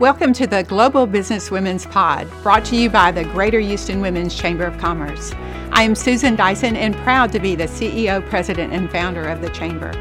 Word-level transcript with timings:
Welcome 0.00 0.32
to 0.32 0.46
the 0.46 0.62
Global 0.62 1.06
Business 1.06 1.50
Women's 1.50 1.84
Pod, 1.84 2.26
brought 2.42 2.64
to 2.64 2.74
you 2.74 2.88
by 2.88 3.12
the 3.12 3.24
Greater 3.24 3.60
Houston 3.60 4.00
Women's 4.00 4.34
Chamber 4.34 4.64
of 4.64 4.78
Commerce. 4.78 5.34
I 5.72 5.82
am 5.82 5.94
Susan 5.94 6.36
Dyson 6.36 6.74
and 6.74 6.96
proud 6.96 7.30
to 7.32 7.38
be 7.38 7.54
the 7.54 7.64
CEO, 7.64 8.26
President, 8.30 8.72
and 8.72 8.90
founder 8.90 9.28
of 9.28 9.42
the 9.42 9.50
Chamber. 9.50 9.92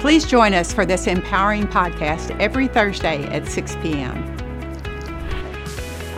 Please 0.00 0.26
join 0.26 0.54
us 0.54 0.72
for 0.72 0.84
this 0.84 1.06
empowering 1.06 1.68
podcast 1.68 2.36
every 2.40 2.66
Thursday 2.66 3.26
at 3.26 3.46
6 3.46 3.76
p.m. 3.76 4.37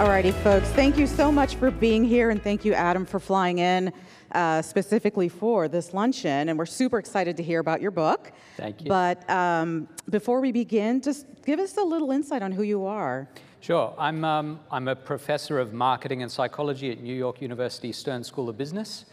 Alrighty, 0.00 0.32
folks, 0.32 0.66
thank 0.70 0.96
you 0.96 1.06
so 1.06 1.30
much 1.30 1.56
for 1.56 1.70
being 1.70 2.02
here, 2.02 2.30
and 2.30 2.42
thank 2.42 2.64
you, 2.64 2.72
Adam, 2.72 3.04
for 3.04 3.20
flying 3.20 3.58
in 3.58 3.92
uh, 4.32 4.62
specifically 4.62 5.28
for 5.28 5.68
this 5.68 5.92
luncheon. 5.92 6.48
And 6.48 6.58
we're 6.58 6.64
super 6.64 6.98
excited 6.98 7.36
to 7.36 7.42
hear 7.42 7.60
about 7.60 7.82
your 7.82 7.90
book. 7.90 8.32
Thank 8.56 8.80
you. 8.80 8.88
But 8.88 9.28
um, 9.28 9.88
before 10.08 10.40
we 10.40 10.52
begin, 10.52 11.02
just 11.02 11.26
give 11.44 11.60
us 11.60 11.76
a 11.76 11.82
little 11.82 12.12
insight 12.12 12.40
on 12.40 12.50
who 12.50 12.62
you 12.62 12.86
are. 12.86 13.28
Sure. 13.60 13.94
I'm, 13.98 14.24
um, 14.24 14.60
I'm 14.70 14.88
a 14.88 14.96
professor 14.96 15.58
of 15.58 15.74
marketing 15.74 16.22
and 16.22 16.32
psychology 16.32 16.90
at 16.90 17.02
New 17.02 17.14
York 17.14 17.42
University 17.42 17.92
Stern 17.92 18.24
School 18.24 18.48
of 18.48 18.56
Business. 18.56 19.04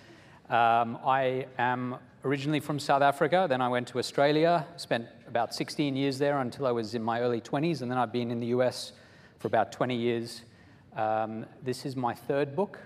Um, 0.50 1.00
I 1.06 1.48
am 1.58 1.98
originally 2.24 2.62
from 2.62 2.80
South 2.80 3.02
Africa, 3.02 3.46
then 3.50 3.60
I 3.60 3.68
went 3.68 3.90
to 3.90 4.00
Australia, 4.00 4.66
spent 4.78 5.06
about 5.28 5.54
16 5.54 5.98
years 5.98 6.18
there 6.18 6.40
until 6.40 6.66
I 6.66 6.72
was 6.72 6.96
in 6.96 7.04
my 7.04 7.20
early 7.20 7.42
20s, 7.42 7.82
and 7.82 7.92
then 7.92 7.98
I've 7.98 8.14
been 8.14 8.32
in 8.32 8.40
the 8.40 8.48
US 8.48 8.94
for 9.40 9.50
about 9.50 9.74
20 9.74 9.94
years. 9.94 10.44
Um, 10.98 11.46
this 11.64 11.86
is 11.86 11.96
my 11.96 12.14
third 12.14 12.56
book, 12.56 12.80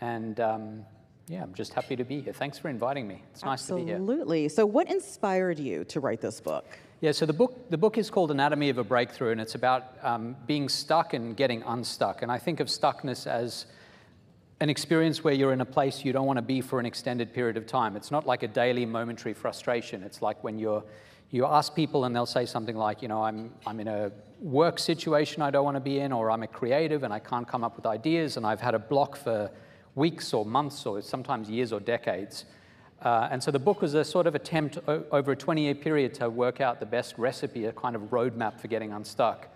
and 0.00 0.40
um, 0.40 0.86
yeah, 1.28 1.42
I'm 1.42 1.52
just 1.52 1.74
happy 1.74 1.96
to 1.96 2.04
be 2.04 2.22
here. 2.22 2.32
Thanks 2.32 2.58
for 2.58 2.70
inviting 2.70 3.06
me. 3.06 3.22
It's 3.32 3.44
nice 3.44 3.60
Absolutely. 3.60 3.82
to 3.82 3.84
be 3.84 3.90
here. 3.90 3.96
Absolutely. 4.02 4.48
So, 4.48 4.64
what 4.64 4.90
inspired 4.90 5.58
you 5.58 5.84
to 5.84 6.00
write 6.00 6.22
this 6.22 6.40
book? 6.40 6.64
Yeah, 7.02 7.12
so 7.12 7.26
the 7.26 7.34
book, 7.34 7.70
the 7.70 7.76
book 7.76 7.98
is 7.98 8.08
called 8.10 8.30
Anatomy 8.30 8.70
of 8.70 8.78
a 8.78 8.84
Breakthrough, 8.84 9.32
and 9.32 9.40
it's 9.40 9.54
about 9.54 9.98
um, 10.02 10.34
being 10.46 10.68
stuck 10.68 11.12
and 11.12 11.36
getting 11.36 11.62
unstuck. 11.62 12.22
And 12.22 12.32
I 12.32 12.38
think 12.38 12.58
of 12.58 12.68
stuckness 12.68 13.26
as 13.26 13.66
an 14.60 14.68
experience 14.68 15.22
where 15.22 15.34
you're 15.34 15.52
in 15.52 15.60
a 15.60 15.64
place 15.66 16.04
you 16.04 16.12
don't 16.12 16.26
want 16.26 16.36
to 16.36 16.42
be 16.42 16.60
for 16.60 16.80
an 16.80 16.86
extended 16.86 17.32
period 17.32 17.56
of 17.56 17.66
time. 17.66 17.96
It's 17.96 18.10
not 18.10 18.26
like 18.26 18.42
a 18.42 18.48
daily 18.48 18.84
momentary 18.84 19.32
frustration. 19.32 20.02
It's 20.02 20.20
like 20.20 20.42
when 20.42 20.58
you're, 20.58 20.82
you 21.30 21.46
ask 21.46 21.74
people 21.74 22.04
and 22.04 22.14
they'll 22.14 22.26
say 22.26 22.44
something 22.44 22.76
like, 22.76 23.00
you 23.00 23.08
know, 23.08 23.22
I'm, 23.22 23.52
I'm 23.66 23.78
in 23.78 23.86
a 23.86 24.10
work 24.40 24.78
situation 24.78 25.42
I 25.42 25.50
don't 25.50 25.64
want 25.64 25.76
to 25.76 25.80
be 25.80 26.00
in, 26.00 26.12
or 26.12 26.30
I'm 26.30 26.42
a 26.42 26.48
creative 26.48 27.04
and 27.04 27.12
I 27.12 27.20
can't 27.20 27.46
come 27.46 27.62
up 27.62 27.76
with 27.76 27.86
ideas, 27.86 28.36
and 28.36 28.46
I've 28.46 28.60
had 28.60 28.74
a 28.74 28.78
block 28.78 29.16
for 29.16 29.50
weeks 29.94 30.32
or 30.32 30.44
months 30.44 30.86
or 30.86 31.02
sometimes 31.02 31.48
years 31.48 31.72
or 31.72 31.80
decades. 31.80 32.44
Uh, 33.02 33.28
and 33.30 33.40
so 33.42 33.52
the 33.52 33.58
book 33.60 33.80
was 33.80 33.94
a 33.94 34.04
sort 34.04 34.26
of 34.26 34.34
attempt 34.34 34.78
over 34.88 35.32
a 35.32 35.36
20 35.36 35.62
year 35.62 35.74
period 35.74 36.14
to 36.14 36.28
work 36.28 36.60
out 36.60 36.80
the 36.80 36.86
best 36.86 37.16
recipe, 37.16 37.66
a 37.66 37.72
kind 37.72 37.94
of 37.94 38.02
roadmap 38.02 38.60
for 38.60 38.66
getting 38.66 38.92
unstuck. 38.92 39.48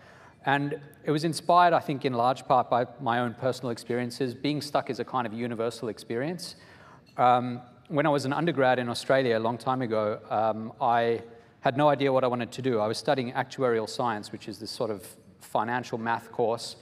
And 0.45 0.81
it 1.05 1.11
was 1.11 1.25
inspired, 1.25 1.73
I 1.73 1.81
think, 1.81 2.05
in 2.05 2.13
large 2.15 2.47
part 2.47 2.69
by 2.69 2.87
my 3.01 3.21
own 3.21 3.35
personal 3.35 3.71
experiences. 3.71 4.35
Being 4.35 4.61
stuck 4.61 4.91
is 4.91 4.99
a 4.99 5.05
kind 5.05 5.27
of 5.27 5.33
universal 5.33 5.89
experience. 5.89 6.57
Um, 7.17 7.61
when 7.89 8.07
I 8.07 8.09
was 8.09 8.25
an 8.25 8.33
undergrad 8.33 8.79
in 8.79 8.89
Australia 8.89 9.39
a 9.39 9.41
long 9.41 9.59
time 9.59 9.83
ago, 9.83 10.19
um, 10.31 10.73
I 10.81 11.23
had 11.61 11.77
no 11.77 11.89
idea 11.89 12.13
what 12.13 12.25
I 12.25 12.27
wanted 12.27 12.51
to 12.53 12.63
do. 12.63 12.81
I 12.81 12.87
was 12.87 12.99
studying 12.99 13.33
actuarial 13.33 13.89
science, 13.89 14.33
which 14.33 14.49
is 14.49 14.59
this 14.59 14.71
sort 14.71 14.91
of 14.91 15.07
financial 15.41 15.99
math 15.99 16.33
course, 16.33 16.77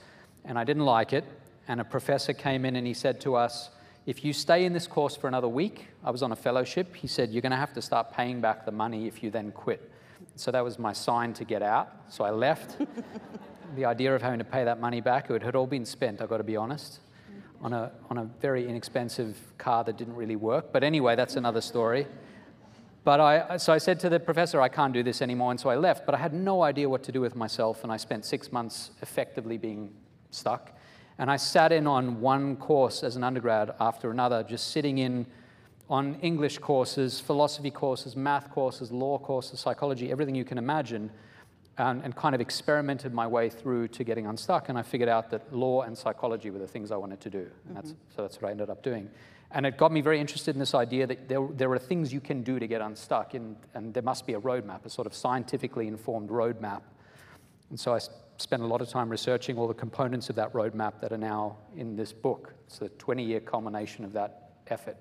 and 0.45 0.57
I 0.57 0.63
didn't 0.63 0.85
like 0.85 1.13
it 1.13 1.25
and 1.67 1.79
a 1.79 1.85
professor 1.85 2.33
came 2.33 2.65
in 2.65 2.75
and 2.75 2.85
he 2.85 2.93
said 2.93 3.21
to 3.21 3.35
us, 3.35 3.69
if 4.05 4.25
you 4.25 4.33
stay 4.33 4.65
in 4.65 4.73
this 4.73 4.87
course 4.87 5.15
for 5.15 5.27
another 5.27 5.47
week, 5.47 5.87
I 6.03 6.11
was 6.11 6.23
on 6.23 6.31
a 6.31 6.35
fellowship, 6.35 6.95
he 6.95 7.07
said, 7.07 7.29
you're 7.29 7.41
going 7.41 7.51
to 7.51 7.57
have 7.57 7.73
to 7.73 7.81
start 7.81 8.11
paying 8.11 8.41
back 8.41 8.65
the 8.65 8.71
money 8.71 9.07
if 9.07 9.23
you 9.23 9.29
then 9.29 9.51
quit. 9.51 9.89
So 10.35 10.51
that 10.51 10.63
was 10.63 10.79
my 10.79 10.91
sign 10.91 11.33
to 11.33 11.45
get 11.45 11.61
out. 11.61 11.89
So 12.09 12.23
I 12.23 12.31
left. 12.31 12.77
the 13.75 13.85
idea 13.85 14.15
of 14.15 14.21
having 14.21 14.39
to 14.39 14.45
pay 14.45 14.63
that 14.63 14.79
money 14.79 15.01
back, 15.01 15.29
it 15.29 15.43
had 15.43 15.55
all 15.55 15.67
been 15.67 15.85
spent, 15.85 16.21
I've 16.21 16.29
got 16.29 16.37
to 16.37 16.43
be 16.43 16.55
honest, 16.55 16.99
on 17.61 17.73
a, 17.73 17.91
on 18.09 18.17
a 18.17 18.25
very 18.41 18.67
inexpensive 18.67 19.37
car 19.57 19.83
that 19.83 19.97
didn't 19.97 20.15
really 20.15 20.35
work. 20.35 20.71
But 20.71 20.83
anyway, 20.83 21.15
that's 21.15 21.35
another 21.35 21.61
story. 21.61 22.07
But 23.03 23.19
I, 23.19 23.57
so 23.57 23.73
I 23.73 23.79
said 23.79 23.99
to 24.01 24.09
the 24.09 24.19
professor, 24.19 24.61
I 24.61 24.69
can't 24.69 24.93
do 24.93 25.01
this 25.01 25.21
anymore, 25.21 25.51
and 25.51 25.59
so 25.59 25.69
I 25.69 25.75
left. 25.75 26.05
But 26.05 26.13
I 26.13 26.19
had 26.19 26.33
no 26.33 26.61
idea 26.61 26.87
what 26.87 27.03
to 27.03 27.11
do 27.11 27.21
with 27.21 27.35
myself, 27.35 27.83
and 27.83 27.91
I 27.91 27.97
spent 27.97 28.25
six 28.25 28.51
months 28.51 28.91
effectively 29.01 29.57
being 29.57 29.91
stuck. 30.29 30.77
And 31.17 31.29
I 31.29 31.37
sat 31.37 31.71
in 31.71 31.87
on 31.87 32.21
one 32.21 32.55
course 32.55 33.03
as 33.03 33.15
an 33.15 33.23
undergrad 33.23 33.71
after 33.79 34.11
another, 34.11 34.43
just 34.43 34.71
sitting 34.71 34.99
in 34.99 35.25
on 35.89 36.15
English 36.21 36.59
courses, 36.59 37.19
philosophy 37.19 37.69
courses, 37.69 38.15
math 38.15 38.49
courses, 38.49 38.91
law 38.91 39.17
courses, 39.17 39.59
psychology, 39.59 40.11
everything 40.11 40.35
you 40.35 40.45
can 40.45 40.57
imagine, 40.57 41.11
and, 41.89 42.03
and, 42.03 42.15
kind 42.15 42.35
of 42.35 42.41
experimented 42.41 43.13
my 43.13 43.25
way 43.25 43.49
through 43.49 43.87
to 43.89 44.03
getting 44.03 44.27
unstuck. 44.27 44.69
And 44.69 44.77
I 44.77 44.83
figured 44.83 45.09
out 45.09 45.31
that 45.31 45.53
law 45.53 45.81
and 45.81 45.97
psychology 45.97 46.49
were 46.49 46.59
the 46.59 46.67
things 46.67 46.91
I 46.91 46.97
wanted 46.97 47.19
to 47.21 47.29
do. 47.29 47.47
And 47.67 47.75
that's, 47.75 47.91
mm-hmm. 47.91 48.15
so 48.15 48.21
that's 48.21 48.41
what 48.41 48.49
I 48.49 48.51
ended 48.51 48.69
up 48.69 48.83
doing. 48.83 49.09
And 49.51 49.65
it 49.65 49.77
got 49.77 49.91
me 49.91 50.01
very 50.01 50.19
interested 50.19 50.55
in 50.55 50.59
this 50.59 50.75
idea 50.75 51.07
that 51.07 51.27
there, 51.27 51.45
there 51.51 51.71
are 51.71 51.79
things 51.79 52.13
you 52.13 52.21
can 52.21 52.41
do 52.43 52.59
to 52.59 52.67
get 52.67 52.81
unstuck, 52.81 53.33
and, 53.33 53.57
and 53.73 53.93
there 53.93 54.03
must 54.03 54.25
be 54.25 54.33
a 54.33 54.39
roadmap, 54.39 54.85
a 54.85 54.89
sort 54.89 55.07
of 55.07 55.13
scientifically 55.13 55.87
informed 55.87 56.29
roadmap. 56.29 56.81
And 57.69 57.79
so 57.79 57.93
I 57.93 57.99
spent 58.37 58.61
a 58.61 58.67
lot 58.67 58.81
of 58.81 58.89
time 58.89 59.09
researching 59.09 59.57
all 59.57 59.67
the 59.67 59.73
components 59.73 60.29
of 60.29 60.35
that 60.37 60.53
roadmap 60.53 60.99
that 61.01 61.11
are 61.11 61.17
now 61.17 61.57
in 61.75 61.95
this 61.95 62.13
book. 62.13 62.53
It's 62.67 62.81
a 62.81 62.89
20 62.89 63.23
year 63.23 63.39
culmination 63.39 64.05
of 64.05 64.13
that 64.13 64.51
effort. 64.67 64.97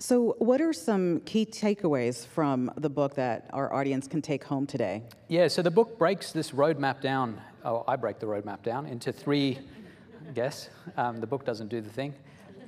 So, 0.00 0.36
what 0.38 0.60
are 0.60 0.72
some 0.72 1.18
key 1.22 1.44
takeaways 1.44 2.24
from 2.24 2.70
the 2.76 2.88
book 2.88 3.16
that 3.16 3.50
our 3.52 3.74
audience 3.74 4.06
can 4.06 4.22
take 4.22 4.44
home 4.44 4.64
today? 4.64 5.02
Yeah, 5.26 5.48
so 5.48 5.60
the 5.60 5.72
book 5.72 5.98
breaks 5.98 6.30
this 6.30 6.52
roadmap 6.52 7.00
down. 7.00 7.40
Oh, 7.64 7.82
I 7.88 7.96
break 7.96 8.20
the 8.20 8.26
roadmap 8.26 8.62
down 8.62 8.86
into 8.86 9.10
three, 9.10 9.58
guess. 10.36 10.70
Um, 10.96 11.18
the 11.20 11.26
book 11.26 11.44
doesn't 11.44 11.66
do 11.66 11.80
the 11.80 11.90
thing. 11.90 12.14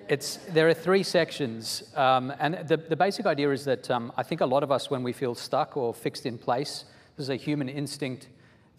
It's, 0.08 0.38
there 0.48 0.68
are 0.68 0.74
three 0.74 1.04
sections, 1.04 1.84
um, 1.94 2.32
and 2.40 2.66
the, 2.66 2.76
the 2.76 2.96
basic 2.96 3.26
idea 3.26 3.52
is 3.52 3.64
that 3.64 3.88
um, 3.92 4.10
I 4.16 4.24
think 4.24 4.40
a 4.40 4.46
lot 4.46 4.64
of 4.64 4.72
us, 4.72 4.90
when 4.90 5.04
we 5.04 5.12
feel 5.12 5.36
stuck 5.36 5.76
or 5.76 5.94
fixed 5.94 6.26
in 6.26 6.36
place, 6.36 6.84
there's 7.16 7.28
a 7.28 7.36
human 7.36 7.68
instinct 7.68 8.26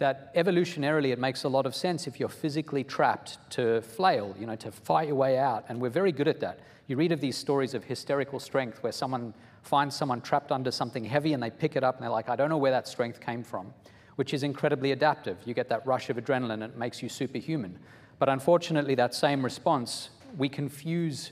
that 0.01 0.33
evolutionarily 0.33 1.11
it 1.11 1.19
makes 1.19 1.43
a 1.43 1.47
lot 1.47 1.67
of 1.67 1.75
sense 1.75 2.07
if 2.07 2.19
you're 2.19 2.27
physically 2.27 2.83
trapped 2.83 3.37
to 3.51 3.81
flail, 3.81 4.35
you 4.39 4.47
know, 4.47 4.55
to 4.55 4.71
fight 4.71 5.07
your 5.07 5.15
way 5.15 5.37
out. 5.37 5.63
And 5.69 5.79
we're 5.79 5.91
very 5.91 6.11
good 6.11 6.27
at 6.27 6.39
that. 6.39 6.59
You 6.87 6.97
read 6.97 7.11
of 7.11 7.21
these 7.21 7.37
stories 7.37 7.75
of 7.75 7.83
hysterical 7.83 8.39
strength 8.39 8.81
where 8.81 8.91
someone 8.91 9.31
finds 9.61 9.95
someone 9.95 10.19
trapped 10.19 10.51
under 10.51 10.71
something 10.71 11.05
heavy 11.05 11.33
and 11.33 11.43
they 11.43 11.51
pick 11.51 11.75
it 11.75 11.83
up 11.83 11.97
and 11.97 12.03
they're 12.03 12.09
like, 12.09 12.29
I 12.29 12.35
don't 12.35 12.49
know 12.49 12.57
where 12.57 12.71
that 12.71 12.87
strength 12.87 13.21
came 13.21 13.43
from, 13.43 13.75
which 14.15 14.33
is 14.33 14.41
incredibly 14.41 14.91
adaptive. 14.91 15.37
You 15.45 15.53
get 15.53 15.69
that 15.69 15.85
rush 15.85 16.09
of 16.09 16.17
adrenaline 16.17 16.53
and 16.53 16.63
it 16.63 16.77
makes 16.77 17.03
you 17.03 17.07
superhuman. 17.07 17.77
But 18.17 18.27
unfortunately, 18.27 18.95
that 18.95 19.13
same 19.13 19.43
response, 19.43 20.09
we 20.35 20.49
confuse 20.49 21.31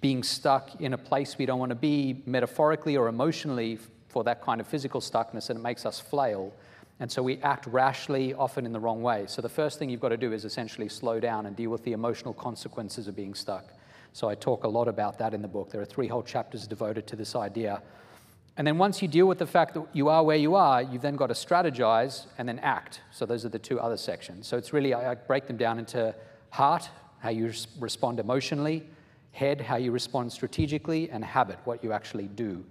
being 0.00 0.24
stuck 0.24 0.80
in 0.80 0.92
a 0.94 0.98
place 0.98 1.38
we 1.38 1.46
don't 1.46 1.60
want 1.60 1.70
to 1.70 1.76
be 1.76 2.24
metaphorically 2.26 2.96
or 2.96 3.06
emotionally 3.06 3.78
for 4.08 4.24
that 4.24 4.42
kind 4.42 4.60
of 4.60 4.66
physical 4.66 5.00
stuckness 5.00 5.50
and 5.50 5.60
it 5.60 5.62
makes 5.62 5.86
us 5.86 6.00
flail 6.00 6.52
and 7.02 7.10
so 7.10 7.20
we 7.20 7.38
act 7.38 7.66
rashly, 7.66 8.32
often 8.32 8.64
in 8.64 8.72
the 8.72 8.78
wrong 8.78 9.02
way. 9.02 9.24
So 9.26 9.42
the 9.42 9.48
first 9.48 9.76
thing 9.76 9.90
you've 9.90 9.98
got 9.98 10.10
to 10.10 10.16
do 10.16 10.32
is 10.32 10.44
essentially 10.44 10.88
slow 10.88 11.18
down 11.18 11.46
and 11.46 11.56
deal 11.56 11.68
with 11.68 11.82
the 11.82 11.94
emotional 11.94 12.32
consequences 12.32 13.08
of 13.08 13.16
being 13.16 13.34
stuck. 13.34 13.72
So 14.12 14.28
I 14.28 14.36
talk 14.36 14.62
a 14.62 14.68
lot 14.68 14.86
about 14.86 15.18
that 15.18 15.34
in 15.34 15.42
the 15.42 15.48
book. 15.48 15.72
There 15.72 15.80
are 15.80 15.84
three 15.84 16.06
whole 16.06 16.22
chapters 16.22 16.64
devoted 16.64 17.08
to 17.08 17.16
this 17.16 17.34
idea. 17.34 17.82
And 18.56 18.64
then 18.64 18.78
once 18.78 19.02
you 19.02 19.08
deal 19.08 19.26
with 19.26 19.40
the 19.40 19.48
fact 19.48 19.74
that 19.74 19.84
you 19.92 20.10
are 20.10 20.22
where 20.22 20.36
you 20.36 20.54
are, 20.54 20.80
you've 20.80 21.02
then 21.02 21.16
got 21.16 21.26
to 21.26 21.34
strategize 21.34 22.26
and 22.38 22.48
then 22.48 22.60
act. 22.60 23.00
So 23.10 23.26
those 23.26 23.44
are 23.44 23.48
the 23.48 23.58
two 23.58 23.80
other 23.80 23.96
sections. 23.96 24.46
So 24.46 24.56
it's 24.56 24.72
really, 24.72 24.94
I 24.94 25.16
break 25.16 25.48
them 25.48 25.56
down 25.56 25.80
into 25.80 26.14
heart, 26.50 26.88
how 27.18 27.30
you 27.30 27.52
respond 27.80 28.20
emotionally, 28.20 28.88
head, 29.32 29.60
how 29.60 29.74
you 29.74 29.90
respond 29.90 30.32
strategically, 30.32 31.10
and 31.10 31.24
habit, 31.24 31.58
what 31.64 31.82
you 31.82 31.90
actually 31.90 32.28
do. 32.28 32.64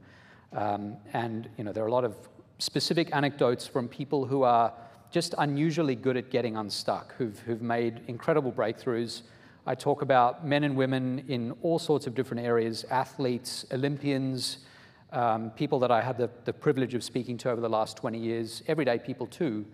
Um, 0.53 0.95
and 1.11 1.49
you 1.57 1.65
know, 1.65 1.73
there 1.73 1.83
are 1.83 1.87
a 1.87 1.91
lot 1.91 2.05
of 2.05 2.15
specific 2.61 3.09
anecdotes 3.11 3.65
from 3.65 3.87
people 3.87 4.23
who 4.23 4.43
are 4.43 4.71
just 5.09 5.33
unusually 5.39 5.95
good 5.95 6.15
at 6.15 6.29
getting 6.29 6.55
unstuck, 6.55 7.15
who've, 7.17 7.39
who've 7.39 7.61
made 7.61 8.01
incredible 8.07 8.51
breakthroughs. 8.51 9.23
I 9.65 9.73
talk 9.73 10.03
about 10.03 10.45
men 10.45 10.63
and 10.63 10.75
women 10.75 11.25
in 11.27 11.53
all 11.63 11.79
sorts 11.79 12.05
of 12.05 12.13
different 12.13 12.45
areas 12.45 12.85
athletes, 12.91 13.65
Olympians, 13.71 14.59
um, 15.11 15.49
people 15.51 15.79
that 15.79 15.89
I 15.89 16.01
had 16.01 16.19
the, 16.19 16.29
the, 16.45 16.53
privilege 16.53 16.93
of 16.93 17.03
speaking 17.03 17.35
to 17.39 17.49
over 17.49 17.59
the 17.59 17.67
last 17.67 17.97
20 17.97 18.19
years, 18.19 18.61
everyday 18.67 18.99
people 18.99 19.25
too, 19.25 19.65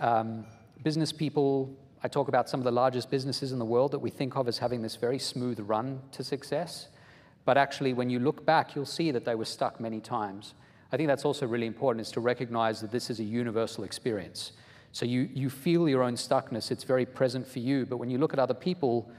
um, 0.00 0.44
business 0.82 1.12
people. 1.12 1.74
I 2.02 2.08
talk 2.08 2.26
about 2.26 2.50
some 2.50 2.58
of 2.58 2.64
the 2.64 2.72
largest 2.72 3.08
businesses 3.08 3.52
in 3.52 3.60
the 3.60 3.64
world 3.64 3.92
that 3.92 4.00
we 4.00 4.10
think 4.10 4.36
of 4.36 4.48
as 4.48 4.58
having 4.58 4.82
this 4.82 4.96
very 4.96 5.20
smooth 5.20 5.60
run 5.60 6.00
to 6.10 6.24
success. 6.24 6.88
But 7.44 7.56
actually, 7.56 7.92
when 7.92 8.10
you 8.10 8.18
look 8.18 8.44
back, 8.44 8.74
you'll 8.74 8.84
see 8.84 9.12
that 9.12 9.24
they 9.24 9.36
were 9.36 9.44
stuck 9.44 9.80
many 9.80 10.00
times. 10.00 10.54
I 10.92 10.98
think 10.98 11.08
that's 11.08 11.24
also 11.24 11.46
really 11.46 11.66
important 11.66 12.06
is 12.06 12.12
to 12.12 12.20
recognize 12.20 12.80
that 12.82 12.92
this 12.92 13.08
is 13.08 13.18
a 13.18 13.24
universal 13.24 13.82
experience. 13.82 14.52
So 14.92 15.06
you, 15.06 15.30
you 15.32 15.48
feel 15.48 15.88
your 15.88 16.02
own 16.02 16.16
stuckness, 16.16 16.70
it's 16.70 16.84
very 16.84 17.06
present 17.06 17.46
for 17.46 17.60
you, 17.60 17.86
but 17.86 17.96
when 17.96 18.10
you 18.10 18.18
look 18.18 18.34
at 18.34 18.38
other 18.38 18.54
people, 18.54 19.10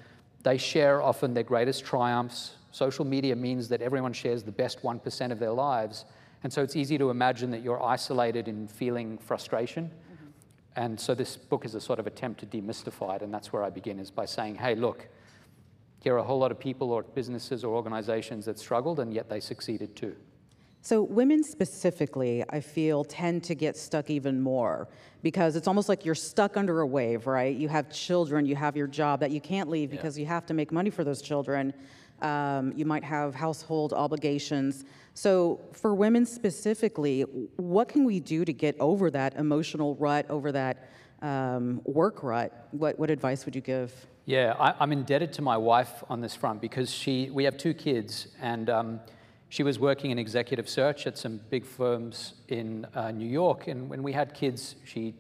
they 0.44 0.58
share 0.58 1.02
often 1.02 1.34
their 1.34 1.44
greatest 1.44 1.84
triumphs. 1.84 2.58
Social 2.72 3.06
media 3.06 3.36
means 3.36 3.68
that 3.70 3.82
everyone 3.82 4.14
shares 4.14 4.44
the 4.44 4.52
best 4.52 4.84
1% 4.84 5.32
of 5.32 5.40
their 5.40 5.52
lives. 5.52 6.06
And 6.44 6.54
so 6.54 6.62
it's 6.62 6.76
easy 6.76 7.00
to 7.00 7.10
imagine 7.10 7.50
that 7.52 7.64
you're 7.64 7.82
isolated 7.82 8.48
in 8.48 8.68
feeling 8.68 9.18
frustration. 9.18 9.86
Mm-hmm. 9.86 10.28
And 10.76 11.00
so 11.00 11.16
this 11.16 11.36
book 11.38 11.66
is 11.66 11.74
a 11.74 11.82
sort 11.82 11.98
of 11.98 12.06
attempt 12.06 12.40
to 12.42 12.46
demystify 12.46 13.16
it, 13.16 13.22
and 13.24 13.34
that's 13.34 13.52
where 13.52 13.64
I 13.64 13.72
begin, 13.72 13.98
is 14.00 14.12
by 14.12 14.26
saying, 14.26 14.56
hey, 14.56 14.76
look, 14.76 15.08
here 16.02 16.14
are 16.14 16.20
a 16.20 16.24
whole 16.24 16.40
lot 16.40 16.52
of 16.52 16.60
people 16.60 16.92
or 16.92 17.02
businesses 17.02 17.64
or 17.64 17.74
organizations 17.74 18.46
that 18.46 18.60
struggled, 18.60 19.00
and 19.00 19.12
yet 19.12 19.28
they 19.28 19.40
succeeded 19.40 19.96
too. 19.96 20.16
So, 20.86 21.02
women 21.02 21.46
specifically, 21.46 22.44
I 22.50 22.60
feel, 22.60 23.06
tend 23.06 23.46
to 23.46 23.56
get 23.56 23.78
stuck 23.78 24.10
even 24.10 24.42
more 24.42 24.90
because 25.22 25.56
it's 25.56 25.66
almost 25.66 25.88
like 25.88 26.04
you're 26.04 26.14
stuck 26.14 26.58
under 26.58 26.82
a 26.82 26.86
wave, 26.86 27.26
right? 27.26 27.56
You 27.56 27.70
have 27.70 27.90
children, 27.90 28.46
you 28.46 28.58
have 28.58 28.76
your 28.76 28.88
job 28.88 29.22
that 29.22 29.32
you 29.32 29.40
can't 29.40 29.70
leave 29.70 29.90
because 29.90 30.20
you 30.20 30.26
have 30.26 30.46
to 30.48 30.54
make 30.54 30.74
money 30.74 30.90
for 30.90 31.06
those 31.06 31.22
children. 31.22 31.74
Um, 32.22 32.74
you 32.76 32.84
might 32.84 33.06
have 33.06 33.34
household 33.34 33.94
obligations. 33.94 34.84
So, 35.14 35.62
for 35.72 35.96
women 35.96 36.26
specifically, 36.26 37.22
what 37.56 37.88
can 37.88 38.04
we 38.04 38.20
do 38.20 38.44
to 38.44 38.52
get 38.52 38.76
over 38.82 39.10
that 39.12 39.36
emotional 39.36 39.96
rut, 39.96 40.30
over 40.30 40.52
that 40.52 40.90
um, 41.22 41.80
work 41.86 42.24
rut? 42.24 42.68
What, 42.72 43.00
what 43.00 43.10
advice 43.10 43.46
would 43.46 43.56
you 43.56 43.62
give? 43.62 43.94
Yeah, 44.26 44.54
I, 44.60 44.84
am 44.84 44.92
indebted 44.92 45.32
to 45.34 45.42
my 45.42 45.56
wife 45.56 46.04
on 46.10 46.20
this 46.20 46.36
front 46.36 46.60
because 46.60 46.92
she, 46.94 47.30
we 47.30 47.46
have 47.46 47.58
two 47.58 47.74
kids, 47.74 48.28
and 48.42 48.70
um, 48.70 49.00
she 49.54 49.62
was 49.62 49.78
working 49.78 50.10
in 50.10 50.18
executive 50.18 50.68
search 50.68 51.06
at 51.06 51.16
some 51.16 51.40
big 51.52 51.64
firms 51.64 52.34
in 52.48 52.88
uh, 52.96 53.12
New 53.12 53.28
York. 53.28 53.68
And 53.68 53.88
when 53.88 54.02
we 54.02 54.12
had 54.12 54.34
kids, 54.34 54.78
she 54.84 55.14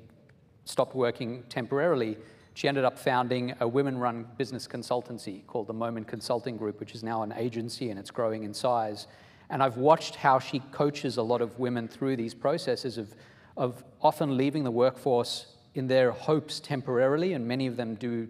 stopped 0.65 0.95
working 0.95 1.43
temporarily. 1.49 2.17
She 2.55 2.67
ended 2.67 2.83
up 2.83 2.97
founding 2.97 3.53
a 3.59 3.67
women 3.67 3.95
run 3.95 4.25
business 4.35 4.67
consultancy 4.67 5.45
called 5.45 5.67
the 5.67 5.73
Moment 5.73 6.07
Consulting 6.07 6.57
Group, 6.57 6.79
which 6.79 6.95
is 6.95 7.03
now 7.03 7.21
an 7.21 7.31
agency 7.33 7.91
and 7.91 7.99
it's 7.99 8.09
growing 8.09 8.43
in 8.43 8.55
size. 8.55 9.05
And 9.51 9.61
I've 9.61 9.77
watched 9.77 10.15
how 10.15 10.39
she 10.39 10.61
coaches 10.71 11.17
a 11.17 11.21
lot 11.21 11.43
of 11.43 11.59
women 11.59 11.87
through 11.87 12.15
these 12.15 12.33
processes 12.33 12.97
of, 12.97 13.13
of 13.55 13.83
often 14.01 14.35
leaving 14.35 14.63
the 14.63 14.71
workforce 14.71 15.45
in 15.75 15.85
their 15.85 16.09
hopes 16.09 16.59
temporarily, 16.59 17.33
and 17.33 17.47
many 17.47 17.67
of 17.67 17.77
them 17.77 17.93
do 17.93 18.27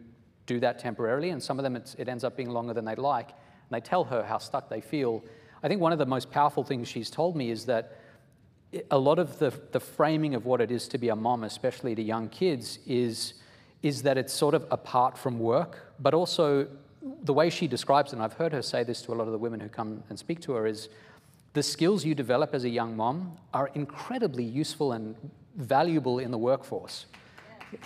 do 0.48 0.60
that 0.60 0.80
temporarily, 0.80 1.30
and 1.30 1.42
some 1.42 1.58
of 1.58 1.64
them 1.64 1.78
it 1.78 2.10
ends 2.10 2.26
up 2.26 2.36
being 2.36 2.50
longer 2.50 2.74
than 2.74 2.84
they'd 2.84 2.98
like. 2.98 3.30
And 3.30 3.70
they 3.72 3.80
tell 3.80 4.04
her 4.04 4.22
how 4.22 4.38
stuck 4.38 4.68
they 4.68 4.82
feel. 4.82 5.24
I 5.64 5.70
think 5.70 5.80
one 5.80 5.94
of 5.94 5.98
the 5.98 6.06
most 6.06 6.30
powerful 6.30 6.66
things 6.66 6.90
she's 6.90 7.10
told 7.10 7.38
me 7.38 7.50
is 7.50 7.66
that 7.68 7.98
a 8.92 8.98
lot 8.98 9.18
of 9.18 9.40
the, 9.40 9.54
the 9.72 9.80
framing 9.80 10.36
of 10.36 10.46
what 10.46 10.60
it 10.60 10.72
is 10.72 10.90
to 10.90 10.98
be 10.98 11.08
a 11.08 11.16
mom, 11.16 11.46
especially 11.46 11.96
to 11.96 12.02
young 12.02 12.28
kids, 12.28 12.80
is, 12.86 13.36
is 13.82 14.04
that 14.04 14.18
it's 14.18 14.34
sort 14.34 14.56
of 14.56 14.66
apart 14.72 15.18
from 15.18 15.40
work, 15.40 15.94
but 16.00 16.14
also 16.14 16.68
the 17.24 17.34
way 17.34 17.50
she 17.50 17.68
describes 17.68 18.12
it, 18.12 18.18
and 18.18 18.24
I've 18.24 18.34
heard 18.34 18.52
her 18.52 18.62
say 18.62 18.84
this 18.84 19.02
to 19.04 19.14
a 19.14 19.16
lot 19.16 19.28
of 19.28 19.32
the 19.32 19.38
women 19.38 19.62
who 19.62 19.70
come 19.70 20.04
and 20.10 20.20
speak 20.20 20.42
to 20.42 20.52
her, 20.54 20.68
is 20.68 20.90
the 21.54 21.64
skills 21.64 22.04
you 22.04 22.14
develop 22.14 22.54
as 22.54 22.66
a 22.66 22.70
young 22.70 22.98
mom 22.98 23.38
are 23.54 23.70
incredibly 23.74 24.44
useful 24.44 24.92
and 24.92 25.16
valuable 25.56 26.20
in 26.20 26.32
the 26.32 26.38
workforce. 26.38 27.06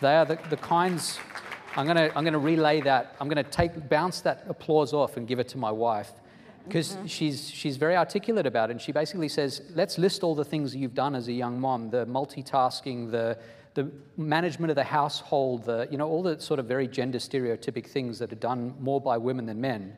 They 0.01 0.15
are 0.15 0.25
the, 0.25 0.39
the 0.49 0.57
kinds, 0.57 1.19
I'm 1.75 1.85
gonna, 1.85 2.09
I'm 2.15 2.23
gonna 2.23 2.39
relay 2.39 2.81
that, 2.81 3.15
I'm 3.19 3.27
gonna 3.27 3.43
take, 3.43 3.87
bounce 3.87 4.21
that 4.21 4.45
applause 4.47 4.93
off 4.93 5.17
and 5.17 5.27
give 5.27 5.37
it 5.37 5.47
to 5.49 5.59
my 5.59 5.71
wife 5.71 6.11
because 6.67 6.95
mm-hmm. 6.95 7.05
she's, 7.05 7.49
she's 7.49 7.77
very 7.77 7.95
articulate 7.95 8.45
about 8.45 8.69
it. 8.69 8.73
And 8.73 8.81
she 8.81 8.91
basically 8.91 9.29
says, 9.29 9.61
let's 9.73 9.97
list 9.97 10.23
all 10.23 10.35
the 10.35 10.45
things 10.45 10.75
you've 10.75 10.93
done 10.93 11.15
as 11.15 11.27
a 11.27 11.33
young 11.33 11.59
mom 11.59 11.89
the 11.89 12.05
multitasking, 12.05 13.11
the, 13.11 13.37
the 13.73 13.89
management 14.17 14.69
of 14.69 14.75
the 14.75 14.83
household, 14.83 15.65
the, 15.65 15.87
you 15.91 15.97
know, 15.97 16.07
all 16.07 16.23
the 16.23 16.39
sort 16.39 16.59
of 16.59 16.65
very 16.65 16.87
gender 16.87 17.19
stereotypic 17.19 17.87
things 17.87 18.19
that 18.19 18.31
are 18.31 18.37
done 18.37 18.73
more 18.79 18.99
by 18.99 19.17
women 19.17 19.45
than 19.45 19.61
men 19.61 19.95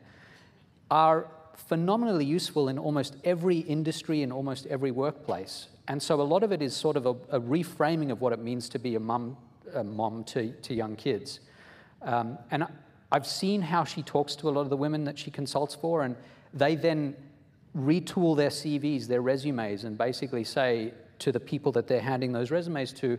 are 0.90 1.28
phenomenally 1.68 2.24
useful 2.24 2.68
in 2.68 2.78
almost 2.78 3.16
every 3.24 3.58
industry 3.58 4.22
and 4.22 4.32
almost 4.32 4.66
every 4.66 4.90
workplace. 4.90 5.68
And 5.88 6.02
so 6.02 6.20
a 6.20 6.22
lot 6.22 6.42
of 6.42 6.52
it 6.52 6.62
is 6.62 6.74
sort 6.74 6.96
of 6.96 7.06
a, 7.06 7.10
a 7.30 7.40
reframing 7.40 8.10
of 8.10 8.20
what 8.20 8.32
it 8.32 8.38
means 8.38 8.68
to 8.70 8.78
be 8.78 8.94
a 8.94 9.00
mom, 9.00 9.36
a 9.74 9.84
mom 9.84 10.24
to, 10.24 10.52
to 10.52 10.74
young 10.74 10.96
kids. 10.96 11.40
Um, 12.02 12.38
and 12.50 12.66
I've 13.12 13.26
seen 13.26 13.60
how 13.60 13.84
she 13.84 14.02
talks 14.02 14.36
to 14.36 14.48
a 14.48 14.50
lot 14.50 14.62
of 14.62 14.70
the 14.70 14.76
women 14.76 15.04
that 15.04 15.18
she 15.18 15.30
consults 15.30 15.74
for, 15.74 16.02
and 16.02 16.16
they 16.52 16.74
then 16.74 17.16
retool 17.76 18.36
their 18.36 18.50
CVs, 18.50 19.06
their 19.06 19.22
resumes, 19.22 19.84
and 19.84 19.96
basically 19.96 20.44
say 20.44 20.92
to 21.20 21.30
the 21.30 21.40
people 21.40 21.72
that 21.72 21.86
they're 21.86 22.00
handing 22.00 22.32
those 22.32 22.50
resumes 22.50 22.92
to, 22.94 23.18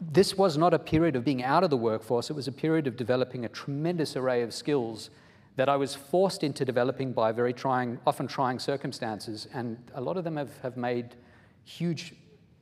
this 0.00 0.36
was 0.36 0.56
not 0.56 0.72
a 0.72 0.78
period 0.78 1.14
of 1.14 1.24
being 1.24 1.42
out 1.42 1.62
of 1.62 1.70
the 1.70 1.76
workforce, 1.76 2.30
it 2.30 2.32
was 2.32 2.48
a 2.48 2.52
period 2.52 2.86
of 2.86 2.96
developing 2.96 3.44
a 3.44 3.48
tremendous 3.48 4.16
array 4.16 4.42
of 4.42 4.52
skills 4.52 5.10
that 5.56 5.68
I 5.68 5.76
was 5.76 5.94
forced 5.94 6.42
into 6.42 6.64
developing 6.64 7.12
by 7.12 7.32
very 7.32 7.52
trying, 7.52 7.98
often 8.06 8.26
trying 8.26 8.58
circumstances. 8.58 9.46
And 9.52 9.76
a 9.94 10.00
lot 10.00 10.16
of 10.16 10.24
them 10.24 10.36
have, 10.36 10.56
have 10.62 10.76
made 10.76 11.16
huge 11.64 12.14